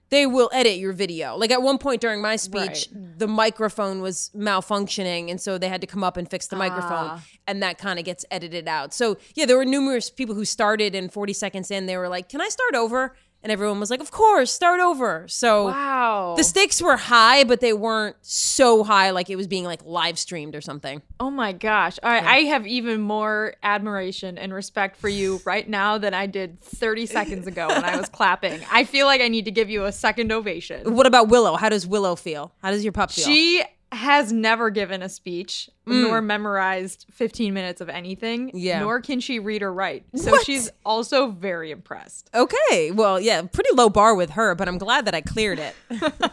they 0.09 0.27
will 0.27 0.51
edit 0.53 0.77
your 0.77 0.92
video. 0.92 1.37
Like 1.37 1.51
at 1.51 1.62
one 1.62 1.79
point 1.79 2.01
during 2.01 2.21
my 2.23 2.37
speech, 2.37 2.88
the 2.92 3.27
microphone 3.27 4.01
was 4.01 4.31
malfunctioning 4.37 5.31
and 5.31 5.40
so 5.40 5.59
they 5.59 5.69
had 5.69 5.81
to 5.81 5.87
come 5.87 6.05
up 6.05 6.16
and 6.16 6.31
fix 6.31 6.47
the 6.47 6.57
microphone 6.57 7.11
ah. 7.11 7.25
and 7.47 7.62
that 7.62 7.79
kind 7.79 7.99
of 7.99 8.05
gets 8.05 8.25
edited 8.31 8.69
out. 8.69 8.95
So, 8.95 9.16
yeah, 9.35 9.47
there 9.47 9.57
were 9.57 9.64
numerous 9.64 10.11
people 10.11 10.35
who 10.35 10.45
started 10.45 10.95
and 10.95 11.12
40 11.12 11.33
seconds 11.33 11.71
in 11.71 11.87
they 11.87 11.97
were 11.97 12.09
like, 12.09 12.29
"Can 12.29 12.40
I 12.40 12.49
start 12.49 12.75
over?" 12.75 13.16
And 13.42 13.53
everyone 13.53 13.79
was 13.79 13.90
like, 13.90 14.01
"Of 14.01 14.11
course, 14.11 14.51
start 14.51 14.81
over." 14.81 15.25
So, 15.29 15.66
Wow. 15.68 16.35
the 16.37 16.42
stakes 16.42 16.83
were 16.83 16.96
high, 16.96 17.44
but 17.44 17.61
they 17.61 17.72
weren't 17.72 18.16
so 18.22 18.83
high 18.83 19.11
like 19.11 19.31
it 19.31 19.37
was 19.37 19.46
being 19.46 19.62
like 19.64 19.81
live 19.85 20.18
streamed 20.18 20.57
or 20.57 20.61
something. 20.61 21.01
Oh 21.20 21.31
my 21.31 21.53
gosh. 21.53 21.96
All 22.03 22.11
right, 22.11 22.25
I 22.25 22.38
have 22.49 22.66
even 22.66 23.01
more 23.01 23.55
admiration 23.62 24.37
and 24.37 24.53
respect 24.53 24.96
for 24.96 25.09
you 25.09 25.40
right 25.46 25.68
now 25.68 25.96
than 25.96 26.12
I 26.12 26.27
did 26.27 26.61
30 26.61 27.07
seconds 27.07 27.46
ago 27.46 27.68
when 27.68 27.85
I 27.85 27.96
was 27.96 28.09
clapping. 28.12 28.61
I 28.72 28.83
feel 28.83 29.07
like 29.07 29.20
I 29.20 29.29
need 29.29 29.44
to 29.44 29.53
give 29.53 29.70
you 29.70 29.85
a 29.85 29.92
second 29.92 30.33
ovation. 30.33 30.94
What 30.94 31.07
about 31.07 31.29
Willow? 31.29 31.55
How 31.57 31.68
does 31.68 31.87
Willow 31.87 32.16
feel? 32.16 32.53
How 32.62 32.72
does 32.72 32.83
your 32.85 32.92
pup 32.92 33.12
feel? 33.12 33.25
She 33.27 33.62
has 33.96 34.32
never 34.32 34.70
given 34.70 35.02
a 35.02 35.09
speech 35.09 35.68
mm. 35.87 36.02
nor 36.02 36.20
memorized 36.20 37.06
15 37.11 37.52
minutes 37.52 37.80
of 37.80 37.88
anything, 37.88 38.50
Yeah. 38.54 38.80
nor 38.80 39.00
can 39.00 39.20
she 39.20 39.38
read 39.38 39.62
or 39.62 39.72
write. 39.72 40.04
So 40.14 40.30
What? 40.30 40.46
she's 40.46 40.70
also 40.85 41.30
very 41.30 41.70
impressed. 41.70 42.30
okay. 42.35 42.90
Well, 42.90 43.20
yeah, 43.20 43.42
pretty 43.42 43.70
low 43.74 43.88
bar 43.88 44.14
with 44.14 44.30
her, 44.30 44.54
but 44.54 44.68
I'm 44.68 44.78
glad 44.78 45.04
that 45.06 45.14
I 45.14 45.20
cleared 45.20 45.59
it. 45.59 45.74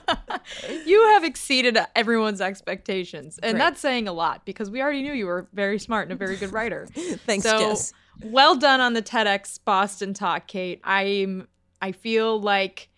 You 0.86 1.02
have 1.14 1.24
exceeded 1.24 1.78
everyone's 1.96 2.42
expectations. 2.42 3.40
And 3.42 3.54
Great. 3.54 3.60
that's 3.60 3.80
saying 3.80 4.08
a 4.08 4.14
lot 4.14 4.46
because 4.46 4.70
we 4.70 4.82
already 4.82 5.02
knew 5.02 5.14
you 5.14 5.26
were 5.26 5.48
very 5.54 5.80
smart 5.80 6.08
and 6.08 6.14
a 6.14 6.16
very 6.16 6.36
good 6.36 6.52
writer. 6.52 6.88
Thanks, 7.26 7.46
so, 7.46 7.58
Jess. 7.60 7.94
well 8.24 8.56
done 8.56 8.82
on 8.82 8.94
the 8.94 9.02
TEDx 9.02 9.60
Boston 9.64 10.14
talk, 10.14 10.48
Kate. 10.48 10.82
I'm 10.84 11.48
I 11.82 11.92
feel 11.92 12.40
like 12.40 12.90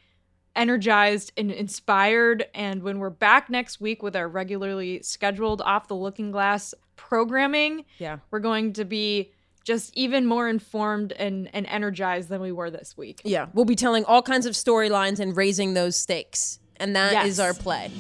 energized 0.56 1.32
and 1.38 1.52
inspired 1.52 2.46
and 2.54 2.82
when 2.84 3.00
we're 3.00 3.10
back 3.10 3.50
next 3.50 3.82
week 3.82 4.02
with 4.04 4.15
our 4.15 4.28
regularly 4.28 5.02
scheduled 5.02 5.62
off 5.62 5.88
the 5.88 5.96
looking 5.96 6.32
glass 6.32 6.74
programming, 6.96 7.86
Yeah. 7.98 8.20
we're 8.32 8.39
going 8.39 8.74
to 8.74 8.86
be 8.86 9.32
just 9.63 9.96
even 9.98 10.26
more 10.26 10.48
informed 10.48 11.12
and, 11.13 11.50
and 11.54 11.65
energized 11.68 12.30
than 12.30 12.39
we 12.39 12.52
were 12.52 12.70
this 12.70 12.96
week. 12.96 13.22
Yeah. 13.24 13.48
We'll 13.54 13.65
be 13.65 13.76
telling 13.76 14.06
all 14.06 14.22
kinds 14.22 14.46
of 14.46 14.54
storylines 14.54 15.20
and 15.20 15.36
raising 15.36 15.74
those 15.74 15.96
stakes. 15.96 16.60
And 16.78 16.96
that 16.96 17.26
is 17.26 17.38
Yes. 17.38 17.39
our 17.39 17.54
play. 17.54 17.91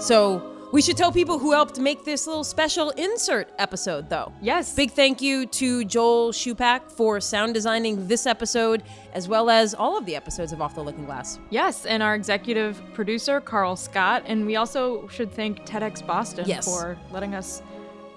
So 0.00 0.57
we 0.72 0.82
should 0.82 0.96
tell 0.96 1.10
people 1.12 1.38
who 1.38 1.52
helped 1.52 1.78
make 1.78 2.04
this 2.04 2.26
little 2.26 2.44
special 2.44 2.90
insert 2.90 3.50
episode, 3.58 4.08
though. 4.10 4.32
Yes. 4.42 4.74
Big 4.74 4.90
thank 4.90 5.20
you 5.22 5.46
to 5.46 5.84
Joel 5.84 6.32
Shupak 6.32 6.90
for 6.92 7.20
sound 7.20 7.54
designing 7.54 8.06
this 8.06 8.26
episode, 8.26 8.82
as 9.14 9.28
well 9.28 9.48
as 9.50 9.74
all 9.74 9.96
of 9.96 10.04
the 10.06 10.14
episodes 10.14 10.52
of 10.52 10.60
Off 10.60 10.74
the 10.74 10.82
Looking 10.82 11.06
Glass. 11.06 11.38
Yes, 11.50 11.86
and 11.86 12.02
our 12.02 12.14
executive 12.14 12.80
producer, 12.92 13.40
Carl 13.40 13.76
Scott. 13.76 14.22
And 14.26 14.44
we 14.46 14.56
also 14.56 15.08
should 15.08 15.32
thank 15.32 15.64
TEDx 15.64 16.06
Boston 16.06 16.44
Yes. 16.46 16.64
for 16.66 16.98
letting 17.10 17.34
us, 17.34 17.62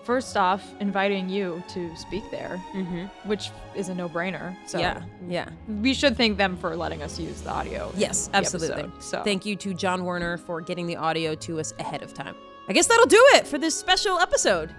first 0.04 0.38
off, 0.38 0.64
inviting 0.80 1.30
you 1.30 1.64
to 1.70 1.96
speak 1.96 2.24
there, 2.32 2.62
mm-hmm. 2.74 3.06
which 3.28 3.52
is 3.76 3.90
a 3.90 3.96
no 3.96 4.10
brainer. 4.10 4.56
So 4.66 4.80
yeah, 4.80 5.04
yeah. 5.28 5.50
we 5.68 5.94
should 5.94 6.18
thank 6.18 6.38
them 6.38 6.58
for 6.58 6.76
letting 6.76 7.02
us 7.04 7.20
use 7.20 7.42
the 7.42 7.52
audio. 7.52 7.92
Yes, 7.96 8.30
absolutely. 8.34 8.84
episode. 8.84 9.04
So 9.04 9.24
Thank 9.24 9.46
you 9.46 9.56
to 9.58 9.74
John 9.74 10.04
Warner 10.04 10.38
for 10.38 10.62
getting 10.62 10.88
the 10.88 10.96
audio 10.96 11.36
to 11.36 11.60
us 11.60 11.74
ahead 11.80 12.04
of 12.04 12.14
time. 12.14 12.36
I 12.68 12.74
guess 12.74 12.88
that'll 12.88 13.06
do 13.08 13.24
it 13.34 13.48
for 13.48 13.58
this 13.58 13.78
special 13.78 14.20
episode. 14.20 14.74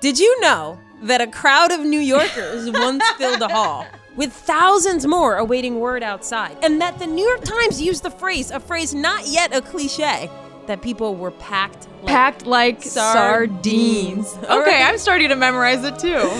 Did 0.00 0.18
you 0.18 0.40
know 0.40 0.78
that 1.02 1.20
a 1.20 1.26
crowd 1.26 1.72
of 1.72 1.80
New 1.80 2.00
Yorkers 2.00 2.70
once 2.72 3.04
filled 3.12 3.42
a 3.42 3.48
hall 3.48 3.86
with 4.14 4.32
thousands 4.32 5.06
more 5.06 5.36
awaiting 5.36 5.80
word 5.80 6.02
outside? 6.02 6.56
And 6.62 6.80
that 6.80 6.98
the 6.98 7.06
New 7.06 7.26
York 7.26 7.44
Times 7.44 7.80
used 7.80 8.02
the 8.02 8.10
phrase, 8.10 8.50
a 8.50 8.60
phrase 8.60 8.94
not 8.94 9.26
yet 9.26 9.54
a 9.54 9.60
cliche, 9.60 10.30
that 10.66 10.82
people 10.82 11.14
were 11.14 11.30
packed 11.30 11.88
like 12.02 12.06
packed 12.06 12.46
like 12.46 12.82
Sardines. 12.82 14.28
sardines. 14.28 14.44
Okay, 14.44 14.82
right. 14.82 14.88
I'm 14.88 14.98
starting 14.98 15.28
to 15.28 15.36
memorize 15.36 15.84
it 15.84 15.98
too. 15.98 16.30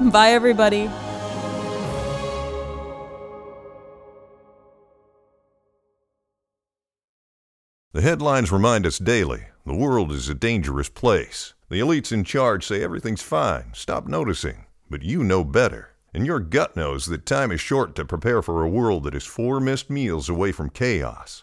Bye, 0.10 0.30
everybody. 0.30 0.90
The 7.92 8.02
headlines 8.02 8.52
remind 8.52 8.84
us 8.84 8.98
daily 8.98 9.46
the 9.64 9.74
world 9.74 10.12
is 10.12 10.28
a 10.28 10.34
dangerous 10.34 10.90
place. 10.90 11.54
The 11.70 11.80
elites 11.80 12.12
in 12.12 12.24
charge 12.24 12.66
say 12.66 12.82
everything's 12.82 13.22
fine, 13.22 13.72
stop 13.72 14.06
noticing. 14.06 14.66
But 14.90 15.02
you 15.02 15.24
know 15.24 15.42
better. 15.42 15.96
And 16.12 16.26
your 16.26 16.38
gut 16.38 16.76
knows 16.76 17.06
that 17.06 17.26
time 17.26 17.50
is 17.50 17.60
short 17.60 17.94
to 17.96 18.04
prepare 18.04 18.42
for 18.42 18.62
a 18.62 18.68
world 18.68 19.04
that 19.04 19.14
is 19.14 19.24
four 19.24 19.60
missed 19.60 19.90
meals 19.90 20.28
away 20.28 20.52
from 20.52 20.70
chaos. 20.70 21.42